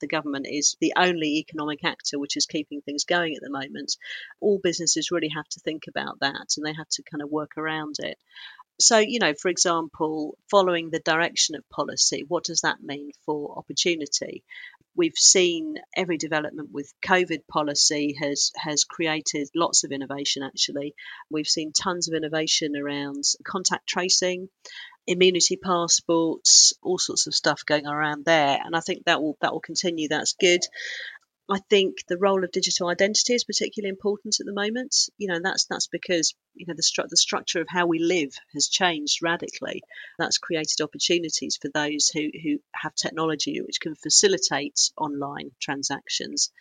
The 0.00 0.08
government 0.08 0.46
is 0.46 0.76
the 0.80 0.92
only 0.96 1.38
economic 1.38 1.84
actor 1.84 2.18
which 2.18 2.36
is 2.36 2.44
keeping 2.44 2.82
things 2.82 3.04
going 3.04 3.34
at 3.34 3.42
the 3.42 3.50
moment. 3.50 3.96
All 4.40 4.60
businesses 4.62 5.10
really 5.10 5.30
have 5.34 5.48
to 5.48 5.60
think 5.60 5.84
about 5.88 6.20
that 6.20 6.56
and 6.56 6.66
they 6.66 6.74
have 6.74 6.88
to 6.90 7.02
kind 7.02 7.22
of 7.22 7.30
work 7.30 7.52
around 7.56 7.96
it. 8.00 8.18
So, 8.80 8.98
you 8.98 9.20
know, 9.20 9.32
for 9.34 9.48
example, 9.48 10.36
following 10.50 10.90
the 10.90 10.98
direction 10.98 11.54
of 11.54 11.68
policy, 11.68 12.24
what 12.26 12.44
does 12.44 12.62
that 12.62 12.82
mean 12.82 13.12
for 13.24 13.56
opportunity? 13.56 14.42
We've 14.94 15.16
seen 15.16 15.76
every 15.96 16.18
development 16.18 16.70
with 16.72 16.92
COVID 17.02 17.46
policy 17.48 18.16
has 18.20 18.52
has 18.56 18.84
created 18.84 19.48
lots 19.54 19.84
of 19.84 19.92
innovation. 19.92 20.42
Actually, 20.42 20.94
we've 21.30 21.46
seen 21.46 21.72
tons 21.72 22.08
of 22.08 22.14
innovation 22.14 22.76
around 22.76 23.24
contact 23.44 23.86
tracing, 23.88 24.48
immunity 25.06 25.56
passports, 25.56 26.74
all 26.82 26.98
sorts 26.98 27.26
of 27.26 27.34
stuff 27.34 27.64
going 27.66 27.86
around 27.86 28.24
there, 28.24 28.58
and 28.62 28.76
I 28.76 28.80
think 28.80 29.04
that 29.06 29.22
will 29.22 29.36
that 29.40 29.52
will 29.52 29.60
continue. 29.60 30.08
That's 30.08 30.34
good. 30.34 30.60
I 31.50 31.58
think 31.68 32.06
the 32.06 32.18
role 32.18 32.44
of 32.44 32.52
digital 32.52 32.88
identity 32.88 33.34
is 33.34 33.44
particularly 33.44 33.90
important 33.90 34.38
at 34.38 34.46
the 34.46 34.52
moment. 34.52 35.10
You 35.18 35.28
know, 35.28 35.40
that's 35.42 35.64
that's 35.66 35.88
because 35.88 36.34
you 36.54 36.66
know 36.66 36.74
the, 36.74 36.82
stru- 36.82 37.08
the 37.08 37.16
structure 37.16 37.60
of 37.60 37.66
how 37.68 37.86
we 37.86 37.98
live 37.98 38.32
has 38.54 38.68
changed 38.68 39.22
radically. 39.22 39.82
That's 40.18 40.38
created 40.38 40.80
opportunities 40.80 41.58
for 41.60 41.68
those 41.68 42.08
who 42.08 42.30
who 42.42 42.58
have 42.74 42.94
technology 42.94 43.60
which 43.60 43.80
can 43.80 43.96
facilitate 43.96 44.92
online 44.96 45.50
transactions. 45.60 46.52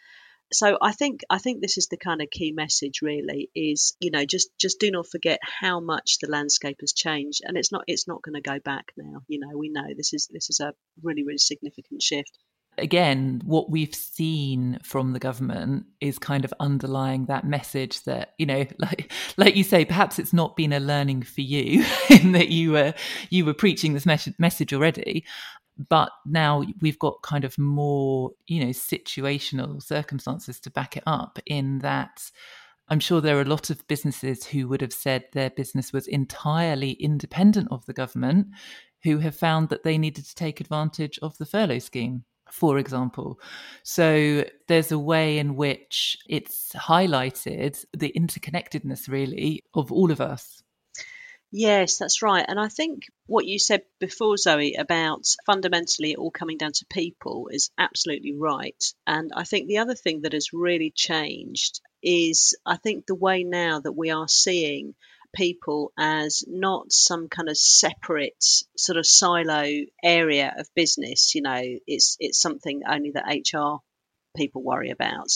So 0.52 0.78
I 0.82 0.94
think 0.94 1.22
I 1.30 1.38
think 1.38 1.62
this 1.62 1.78
is 1.78 1.88
the 1.88 1.98
kind 1.98 2.22
of 2.22 2.32
key 2.32 2.52
message 2.52 3.02
really 3.04 3.52
is 3.56 3.96
you 4.00 4.10
know 4.10 4.26
just 4.26 4.50
just 4.58 4.80
do 4.80 4.90
not 4.90 5.08
forget 5.08 5.40
how 5.44 5.80
much 5.80 6.18
the 6.20 6.30
landscape 6.30 6.78
has 6.82 6.92
changed 6.92 7.42
and 7.46 7.56
it's 7.56 7.72
not 7.72 7.84
it's 7.86 8.08
not 8.08 8.24
going 8.24 8.36
to 8.36 8.42
go 8.42 8.60
back 8.60 8.92
now. 8.98 9.22
You 9.28 9.40
know 9.40 9.56
we 9.56 9.70
know 9.70 9.94
this 9.96 10.14
is 10.14 10.28
this 10.32 10.50
is 10.50 10.60
a 10.60 10.74
really 11.04 11.24
really 11.24 11.38
significant 11.38 12.02
shift 12.02 12.38
again, 12.78 13.42
what 13.46 13.70
we've 13.70 13.94
seen 13.94 14.80
from 14.84 15.14
the 15.14 15.20
government 15.20 15.86
is 16.00 16.18
kind 16.18 16.46
of 16.46 16.54
underlying 16.60 17.26
that 17.26 17.46
message 17.46 18.04
that, 18.04 18.34
you 18.38 18.46
know, 18.46 18.66
like 18.80 19.12
like 19.38 19.56
you 19.56 19.64
say, 19.64 19.86
perhaps 19.86 20.20
it's 20.20 20.34
not 20.34 20.56
been 20.56 20.74
a 20.74 20.80
learning 20.80 21.24
for 21.24 21.42
you 21.42 21.86
in 22.10 22.32
that 22.34 22.50
you 22.50 22.72
were 22.72 22.94
you 23.30 23.46
were 23.46 23.54
preaching 23.54 23.94
this 23.94 24.06
mes- 24.06 24.40
message 24.40 24.74
already. 24.74 25.26
But 25.90 26.12
now 26.26 26.64
we've 26.82 27.00
got 27.00 27.24
kind 27.24 27.44
of 27.44 27.58
more, 27.58 28.32
you 28.46 28.64
know, 28.64 28.72
situational 28.72 29.82
circumstances 29.82 30.60
to 30.62 30.70
back 30.70 30.98
it 30.98 31.04
up 31.08 31.40
in 31.46 31.80
that 31.80 32.30
I'm 32.88 33.00
sure 33.00 33.22
there 33.22 33.38
are 33.38 33.42
a 33.42 33.46
lot 33.46 33.70
of 33.70 33.88
businesses 33.88 34.46
who 34.46 34.68
would 34.68 34.82
have 34.82 34.94
said 34.94 35.24
their 35.32 35.50
business 35.50 35.94
was 35.94 36.08
entirely 36.08 36.92
independent 36.92 37.70
of 37.72 37.86
the 37.86 37.94
government 37.94 38.48
who 39.04 39.20
have 39.20 39.36
found 39.36 39.70
that 39.70 39.84
they 39.84 39.98
needed 39.98 40.26
to 40.26 40.36
take 40.36 40.60
advantage 40.60 41.18
of 41.22 41.38
the 41.38 41.46
furlough 41.46 41.80
scheme 41.80 42.26
for 42.52 42.78
example. 42.78 43.40
So 43.84 44.46
there's 44.68 44.92
a 44.92 45.00
way 45.00 45.38
in 45.38 45.56
which 45.56 46.18
it's 46.28 46.74
highlighted 46.74 47.84
the 47.94 48.12
interconnectedness, 48.16 49.08
really, 49.10 49.64
of 49.74 49.92
all 49.92 50.12
of 50.12 50.22
us. 50.22 50.62
Yes, 51.54 51.98
that's 51.98 52.22
right. 52.22 52.46
And 52.48 52.58
I 52.58 52.70
think 52.70 53.08
what 53.26 53.46
you 53.46 53.60
said 53.60 53.82
before, 54.00 54.38
Zoe, 54.38 54.76
about 54.76 55.26
fundamentally 55.46 56.14
it 56.14 56.18
all 56.18 56.32
coming 56.32 56.58
down 56.58 56.72
to 56.72 56.86
people 56.86 57.50
is 57.52 57.72
absolutely 57.78 58.34
right. 58.38 58.82
And 59.06 59.32
I 59.36 59.44
think 59.44 59.68
the 59.68 59.80
other 59.80 59.96
thing 59.96 60.22
that 60.22 60.32
has 60.32 60.54
really 60.54 60.94
changed 60.96 61.82
is 62.02 62.58
I 62.66 62.78
think 62.78 63.06
the 63.06 63.16
way 63.16 63.44
now 63.44 63.82
that 63.82 63.92
we 63.92 64.12
are 64.12 64.30
seeing 64.30 64.96
people 65.34 65.92
as 65.98 66.44
not 66.48 66.92
some 66.92 67.30
kind 67.30 67.50
of 67.50 67.58
separate 67.58 68.44
sort 68.78 68.98
of 68.98 69.06
silo 69.06 69.66
area 70.04 70.54
of 70.58 70.74
business. 70.76 71.36
You 71.36 71.42
know, 71.42 71.62
it's 71.88 72.18
it's 72.20 72.42
something 72.42 72.82
only 72.88 73.12
that 73.12 73.28
HR 73.28 73.82
people 74.36 74.64
worry 74.64 74.92
about. 74.92 75.30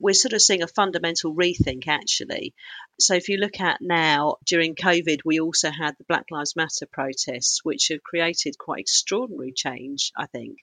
We're 0.00 0.14
sort 0.14 0.32
of 0.32 0.42
seeing 0.42 0.62
a 0.62 0.68
fundamental 0.68 1.34
rethink 1.34 1.86
actually. 1.86 2.54
So 2.98 3.14
if 3.14 3.28
you 3.28 3.38
look 3.38 3.60
at 3.60 3.80
now 3.80 4.36
during 4.44 4.74
COVID, 4.74 5.20
we 5.24 5.40
also 5.40 5.70
had 5.70 5.94
the 5.96 6.04
Black 6.04 6.26
Lives 6.30 6.56
Matter 6.56 6.86
protests, 6.90 7.60
which 7.64 7.88
have 7.88 8.02
created 8.02 8.58
quite 8.58 8.80
extraordinary 8.80 9.52
change, 9.52 10.12
I 10.16 10.26
think 10.26 10.58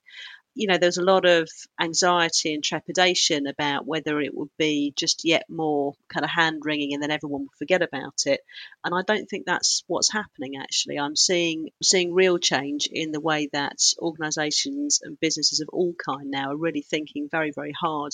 you 0.54 0.68
know, 0.68 0.78
there's 0.78 0.98
a 0.98 1.04
lot 1.04 1.26
of 1.26 1.50
anxiety 1.80 2.54
and 2.54 2.64
trepidation 2.64 3.48
about 3.48 3.86
whether 3.86 4.20
it 4.20 4.36
would 4.36 4.50
be 4.58 4.94
just 4.98 5.24
yet 5.24 5.44
more 5.50 5.94
kind 6.10 6.26
of 6.26 6.30
hand 6.30 6.62
wringing 6.66 6.94
and 6.94 7.02
then 7.02 7.12
everyone 7.12 7.44
will 7.44 7.58
forget 7.58 7.82
about 7.82 8.24
it. 8.26 8.42
And 8.84 8.94
I 8.94 9.02
don't 9.02 9.28
think 9.28 9.46
that's 9.46 9.84
what's 9.88 10.12
happening 10.12 10.58
actually. 10.58 11.00
I'm 11.00 11.16
seeing 11.16 11.70
seeing 11.82 12.14
real 12.14 12.38
change 12.38 12.90
in 12.92 13.12
the 13.12 13.22
way 13.22 13.50
that 13.54 13.78
organisations 14.00 15.00
and 15.02 15.20
businesses 15.20 15.62
of 15.62 15.70
all 15.72 15.94
kind 15.94 16.30
now 16.30 16.52
are 16.52 16.58
really 16.58 16.82
thinking 16.82 17.30
very, 17.30 17.52
very 17.52 17.74
hard 17.80 18.12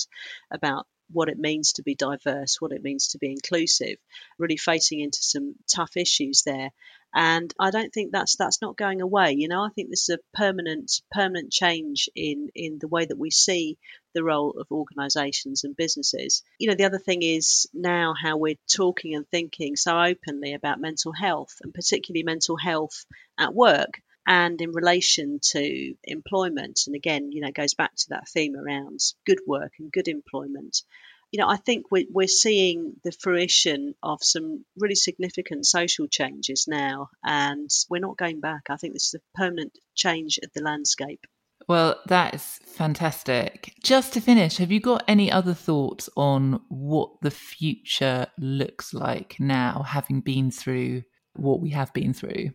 about 0.52 0.86
what 1.12 1.30
it 1.30 1.38
means 1.38 1.74
to 1.74 1.84
be 1.84 1.96
diverse, 1.96 2.58
what 2.60 2.72
it 2.72 2.84
means 2.84 3.10
to 3.10 3.17
be 3.17 3.32
inclusive, 3.32 3.98
really 4.38 4.58
facing 4.58 5.00
into 5.00 5.20
some 5.22 5.56
tough 5.67 5.98
issues 5.98 6.43
there 6.43 6.72
and 7.15 7.54
I 7.60 7.72
don't 7.72 7.93
think 7.93 8.12
that's 8.12 8.36
that's 8.36 8.62
not 8.62 8.78
going 8.78 9.02
away. 9.02 9.34
You 9.34 9.48
know, 9.48 9.63
I 9.63 9.70
think 9.70 9.89
this 9.89 10.10
is 10.10 10.17
a 10.17 10.38
permanent 10.38 11.02
permanent 11.12 11.52
change 11.52 12.10
in 12.15 12.50
in 12.54 12.80
the 12.80 12.88
way 12.88 13.06
that 13.06 13.17
we 13.17 13.32
see 13.32 13.78
the 14.13 14.24
role 14.24 14.52
of 14.60 14.67
organisations 14.72 15.63
and 15.63 15.76
businesses. 15.76 16.43
You 16.60 16.70
know, 16.70 16.76
the 16.76 16.86
other 16.86 17.00
thing 17.00 17.24
is 17.24 17.67
now 17.74 18.13
how 18.20 18.38
we're 18.38 18.60
talking 18.72 19.15
and 19.15 19.28
thinking 19.28 19.76
so 19.76 20.00
openly 20.00 20.54
about 20.54 20.80
mental 20.82 21.13
health 21.13 21.56
and 21.63 21.74
particularly 21.74 22.24
mental 22.24 22.58
health 22.58 23.06
at 23.38 23.54
work 23.54 24.02
and 24.27 24.61
in 24.61 24.71
relation 24.71 25.39
to 25.51 25.95
employment. 26.03 26.81
And 26.85 26.95
again, 26.95 27.31
you 27.31 27.41
know, 27.41 27.51
goes 27.51 27.73
back 27.73 27.95
to 27.95 28.09
that 28.09 28.27
theme 28.27 28.55
around 28.55 28.99
good 29.25 29.39
work 29.47 29.71
and 29.79 29.91
good 29.91 30.07
employment 30.07 30.83
you 31.31 31.39
know, 31.39 31.49
I 31.49 31.57
think 31.57 31.91
we're, 31.91 32.05
we're 32.09 32.27
seeing 32.27 32.93
the 33.03 33.11
fruition 33.11 33.95
of 34.01 34.19
some 34.23 34.63
really 34.77 34.95
significant 34.95 35.65
social 35.65 36.07
changes 36.07 36.65
now, 36.67 37.09
and 37.23 37.69
we're 37.89 37.99
not 37.99 38.17
going 38.17 38.39
back. 38.39 38.69
I 38.69 38.77
think 38.77 38.93
this 38.93 39.13
is 39.13 39.15
a 39.15 39.37
permanent 39.37 39.77
change 39.93 40.39
of 40.41 40.51
the 40.53 40.61
landscape. 40.61 41.25
Well, 41.67 41.99
that 42.07 42.33
is 42.33 42.59
fantastic. 42.65 43.73
Just 43.83 44.13
to 44.13 44.21
finish, 44.21 44.57
have 44.57 44.71
you 44.71 44.79
got 44.79 45.03
any 45.07 45.29
other 45.29 45.53
thoughts 45.53 46.09
on 46.15 46.61
what 46.69 47.09
the 47.21 47.31
future 47.31 48.27
looks 48.37 48.93
like 48.93 49.37
now, 49.37 49.83
having 49.85 50.21
been 50.21 50.49
through 50.49 51.03
what 51.33 51.59
we 51.59 51.71
have 51.71 51.93
been 51.93 52.13
through? 52.13 52.51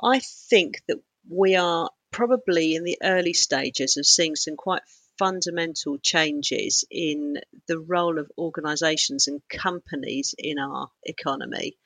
I 0.00 0.20
think 0.20 0.82
that 0.86 0.98
we 1.28 1.56
are 1.56 1.90
probably 2.10 2.74
in 2.74 2.84
the 2.84 2.98
early 3.02 3.32
stages 3.32 3.96
of 3.96 4.06
seeing 4.06 4.36
some 4.36 4.56
quite 4.56 4.82
fundamental 5.18 5.98
changes 5.98 6.84
in 6.90 7.38
the 7.68 7.78
role 7.78 8.18
of 8.18 8.30
organisations 8.38 9.28
and 9.28 9.40
companies 9.48 10.34
in 10.38 10.58
our 10.58 10.88
economy. 11.04 11.76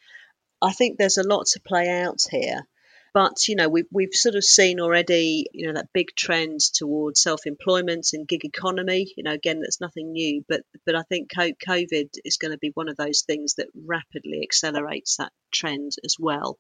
I 0.62 0.72
think 0.72 0.99
there's 0.99 1.18
a 1.18 1.27
lot 1.27 1.46
to 1.49 1.61
play 1.61 1.88
out 1.88 2.20
here. 2.31 2.66
But 3.12 3.49
you 3.49 3.57
know, 3.57 3.70
we've 3.70 3.87
we've 3.90 4.12
sort 4.12 4.35
of 4.35 4.44
seen 4.44 4.79
already, 4.79 5.46
you 5.55 5.66
know, 5.66 5.72
that 5.75 5.92
big 5.94 6.09
trend 6.14 6.61
towards 6.75 7.22
self-employment 7.22 8.09
and 8.12 8.29
gig 8.29 8.44
economy. 8.44 9.11
You 9.16 9.22
know, 9.25 9.33
again, 9.33 9.61
that's 9.61 9.81
nothing 9.81 10.12
new, 10.12 10.44
but 10.46 10.62
but 10.85 10.94
I 10.94 11.03
think 11.03 11.31
COVID 11.33 12.11
is 12.27 12.37
going 12.37 12.53
to 12.53 12.59
be 12.59 12.72
one 12.75 12.90
of 12.90 12.96
those 12.99 13.22
things 13.22 13.55
that 13.55 13.68
rapidly 13.87 14.42
accelerates 14.42 15.16
that 15.16 15.33
trend 15.51 15.92
as 16.05 16.16
well 16.18 16.59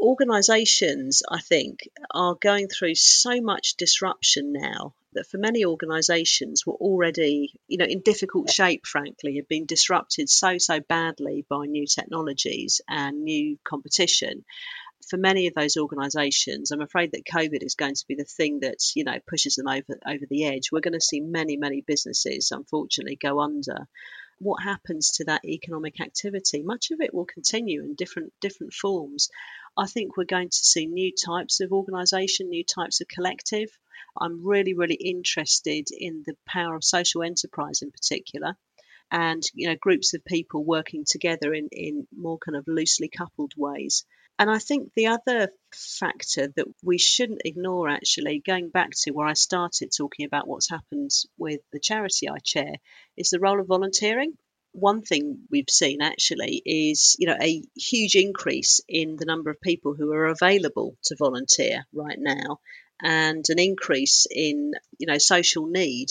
organisations, 0.00 1.22
I 1.28 1.40
think, 1.40 1.88
are 2.10 2.34
going 2.34 2.68
through 2.68 2.94
so 2.94 3.40
much 3.40 3.74
disruption 3.74 4.52
now 4.52 4.94
that 5.12 5.26
for 5.26 5.38
many 5.38 5.64
organisations 5.64 6.64
were 6.64 6.74
already, 6.74 7.52
you 7.68 7.78
know, 7.78 7.84
in 7.84 8.00
difficult 8.00 8.50
shape, 8.50 8.86
frankly, 8.86 9.36
have 9.36 9.48
been 9.48 9.66
disrupted 9.66 10.28
so, 10.28 10.58
so 10.58 10.80
badly 10.80 11.44
by 11.48 11.66
new 11.66 11.86
technologies 11.86 12.80
and 12.88 13.24
new 13.24 13.58
competition. 13.64 14.44
For 15.08 15.16
many 15.16 15.48
of 15.48 15.54
those 15.54 15.76
organisations, 15.76 16.70
I'm 16.70 16.82
afraid 16.82 17.12
that 17.12 17.24
COVID 17.24 17.64
is 17.64 17.74
going 17.74 17.94
to 17.94 18.06
be 18.06 18.14
the 18.14 18.24
thing 18.24 18.60
that, 18.60 18.78
you 18.94 19.02
know, 19.02 19.18
pushes 19.28 19.56
them 19.56 19.66
over 19.66 19.98
over 20.06 20.24
the 20.28 20.46
edge. 20.46 20.70
We're 20.70 20.80
going 20.80 20.94
to 20.94 21.00
see 21.00 21.20
many, 21.20 21.56
many 21.56 21.80
businesses, 21.80 22.52
unfortunately, 22.52 23.16
go 23.16 23.40
under 23.40 23.88
what 24.40 24.62
happens 24.62 25.10
to 25.12 25.24
that 25.24 25.44
economic 25.44 26.00
activity? 26.00 26.62
Much 26.62 26.90
of 26.90 27.00
it 27.00 27.12
will 27.12 27.26
continue 27.26 27.82
in 27.82 27.94
different 27.94 28.32
different 28.40 28.72
forms. 28.72 29.28
I 29.76 29.86
think 29.86 30.16
we're 30.16 30.24
going 30.24 30.50
to 30.50 30.56
see 30.56 30.86
new 30.86 31.12
types 31.12 31.60
of 31.60 31.72
organisation, 31.72 32.48
new 32.48 32.64
types 32.64 33.00
of 33.00 33.08
collective. 33.08 33.70
I'm 34.20 34.46
really, 34.46 34.74
really 34.74 34.96
interested 34.96 35.88
in 35.90 36.22
the 36.26 36.36
power 36.46 36.74
of 36.74 36.84
social 36.84 37.22
enterprise 37.22 37.82
in 37.82 37.90
particular 37.90 38.56
and 39.10 39.42
you 39.54 39.68
know 39.68 39.76
groups 39.80 40.14
of 40.14 40.24
people 40.24 40.64
working 40.64 41.04
together 41.04 41.52
in, 41.52 41.68
in 41.72 42.06
more 42.16 42.38
kind 42.38 42.56
of 42.56 42.64
loosely 42.68 43.08
coupled 43.08 43.52
ways. 43.56 44.04
And 44.38 44.50
I 44.50 44.58
think 44.58 44.92
the 44.94 45.08
other 45.08 45.50
factor 45.74 46.48
that 46.56 46.66
we 46.82 46.96
shouldn't 46.96 47.42
ignore 47.44 47.90
actually, 47.90 48.38
going 48.44 48.70
back 48.70 48.90
to 49.02 49.10
where 49.10 49.26
I 49.26 49.34
started 49.34 49.90
talking 49.94 50.24
about 50.24 50.48
what's 50.48 50.70
happened 50.70 51.10
with 51.36 51.60
the 51.72 51.80
charity 51.80 52.28
I 52.28 52.38
chair, 52.38 52.72
is 53.18 53.30
the 53.30 53.40
role 53.40 53.60
of 53.60 53.66
volunteering 53.66 54.38
one 54.72 55.02
thing 55.02 55.40
we've 55.50 55.70
seen 55.70 56.00
actually 56.00 56.62
is 56.64 57.16
you 57.18 57.26
know 57.26 57.36
a 57.40 57.62
huge 57.76 58.14
increase 58.14 58.80
in 58.88 59.16
the 59.16 59.26
number 59.26 59.50
of 59.50 59.60
people 59.60 59.94
who 59.94 60.12
are 60.12 60.26
available 60.26 60.96
to 61.04 61.16
volunteer 61.18 61.84
right 61.92 62.18
now 62.18 62.60
and 63.02 63.44
an 63.48 63.58
increase 63.58 64.26
in 64.30 64.72
you 64.98 65.06
know 65.06 65.18
social 65.18 65.66
need. 65.66 66.08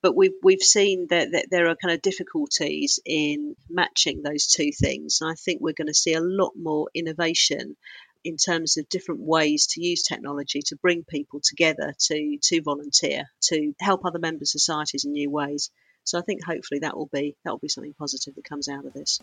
But 0.00 0.16
we've 0.16 0.38
we've 0.42 0.62
seen 0.62 1.08
that, 1.10 1.32
that 1.32 1.46
there 1.50 1.68
are 1.68 1.74
kind 1.74 1.92
of 1.92 2.02
difficulties 2.02 3.00
in 3.04 3.56
matching 3.68 4.22
those 4.22 4.46
two 4.46 4.70
things. 4.72 5.18
And 5.20 5.30
i 5.30 5.34
think 5.34 5.60
we're 5.60 5.74
going 5.76 5.88
to 5.88 5.94
see 5.94 6.14
a 6.14 6.20
lot 6.20 6.52
more 6.56 6.88
innovation 6.94 7.76
in 8.24 8.36
terms 8.36 8.76
of 8.76 8.88
different 8.88 9.20
ways 9.20 9.66
to 9.68 9.84
use 9.84 10.02
technology 10.02 10.60
to 10.66 10.76
bring 10.76 11.04
people 11.04 11.40
together 11.42 11.94
to 11.98 12.38
to 12.42 12.62
volunteer 12.62 13.24
to 13.42 13.72
help 13.80 14.04
other 14.04 14.18
member 14.18 14.44
societies 14.44 15.04
in 15.04 15.12
new 15.12 15.30
ways 15.30 15.70
so 16.08 16.18
I 16.18 16.22
think 16.22 16.44
hopefully 16.44 16.80
that 16.80 16.96
will 16.96 17.10
be 17.12 17.36
that 17.44 17.50
will 17.50 17.58
be 17.58 17.68
something 17.68 17.94
positive 17.98 18.34
that 18.34 18.44
comes 18.44 18.68
out 18.68 18.84
of 18.84 18.92
this. 18.94 19.20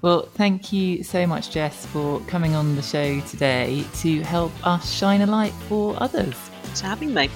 Well, 0.00 0.28
thank 0.34 0.72
you 0.72 1.04
so 1.04 1.26
much, 1.26 1.50
Jess, 1.50 1.86
for 1.86 2.20
coming 2.20 2.54
on 2.54 2.76
the 2.76 2.82
show 2.82 3.20
today 3.20 3.84
to 4.00 4.22
help 4.22 4.52
us 4.66 4.90
shine 4.92 5.20
a 5.20 5.26
light 5.26 5.52
for 5.68 5.94
others. 6.02 6.34
Thanks 6.34 6.80
for 6.80 6.86
having 6.86 7.12
me. 7.14 7.28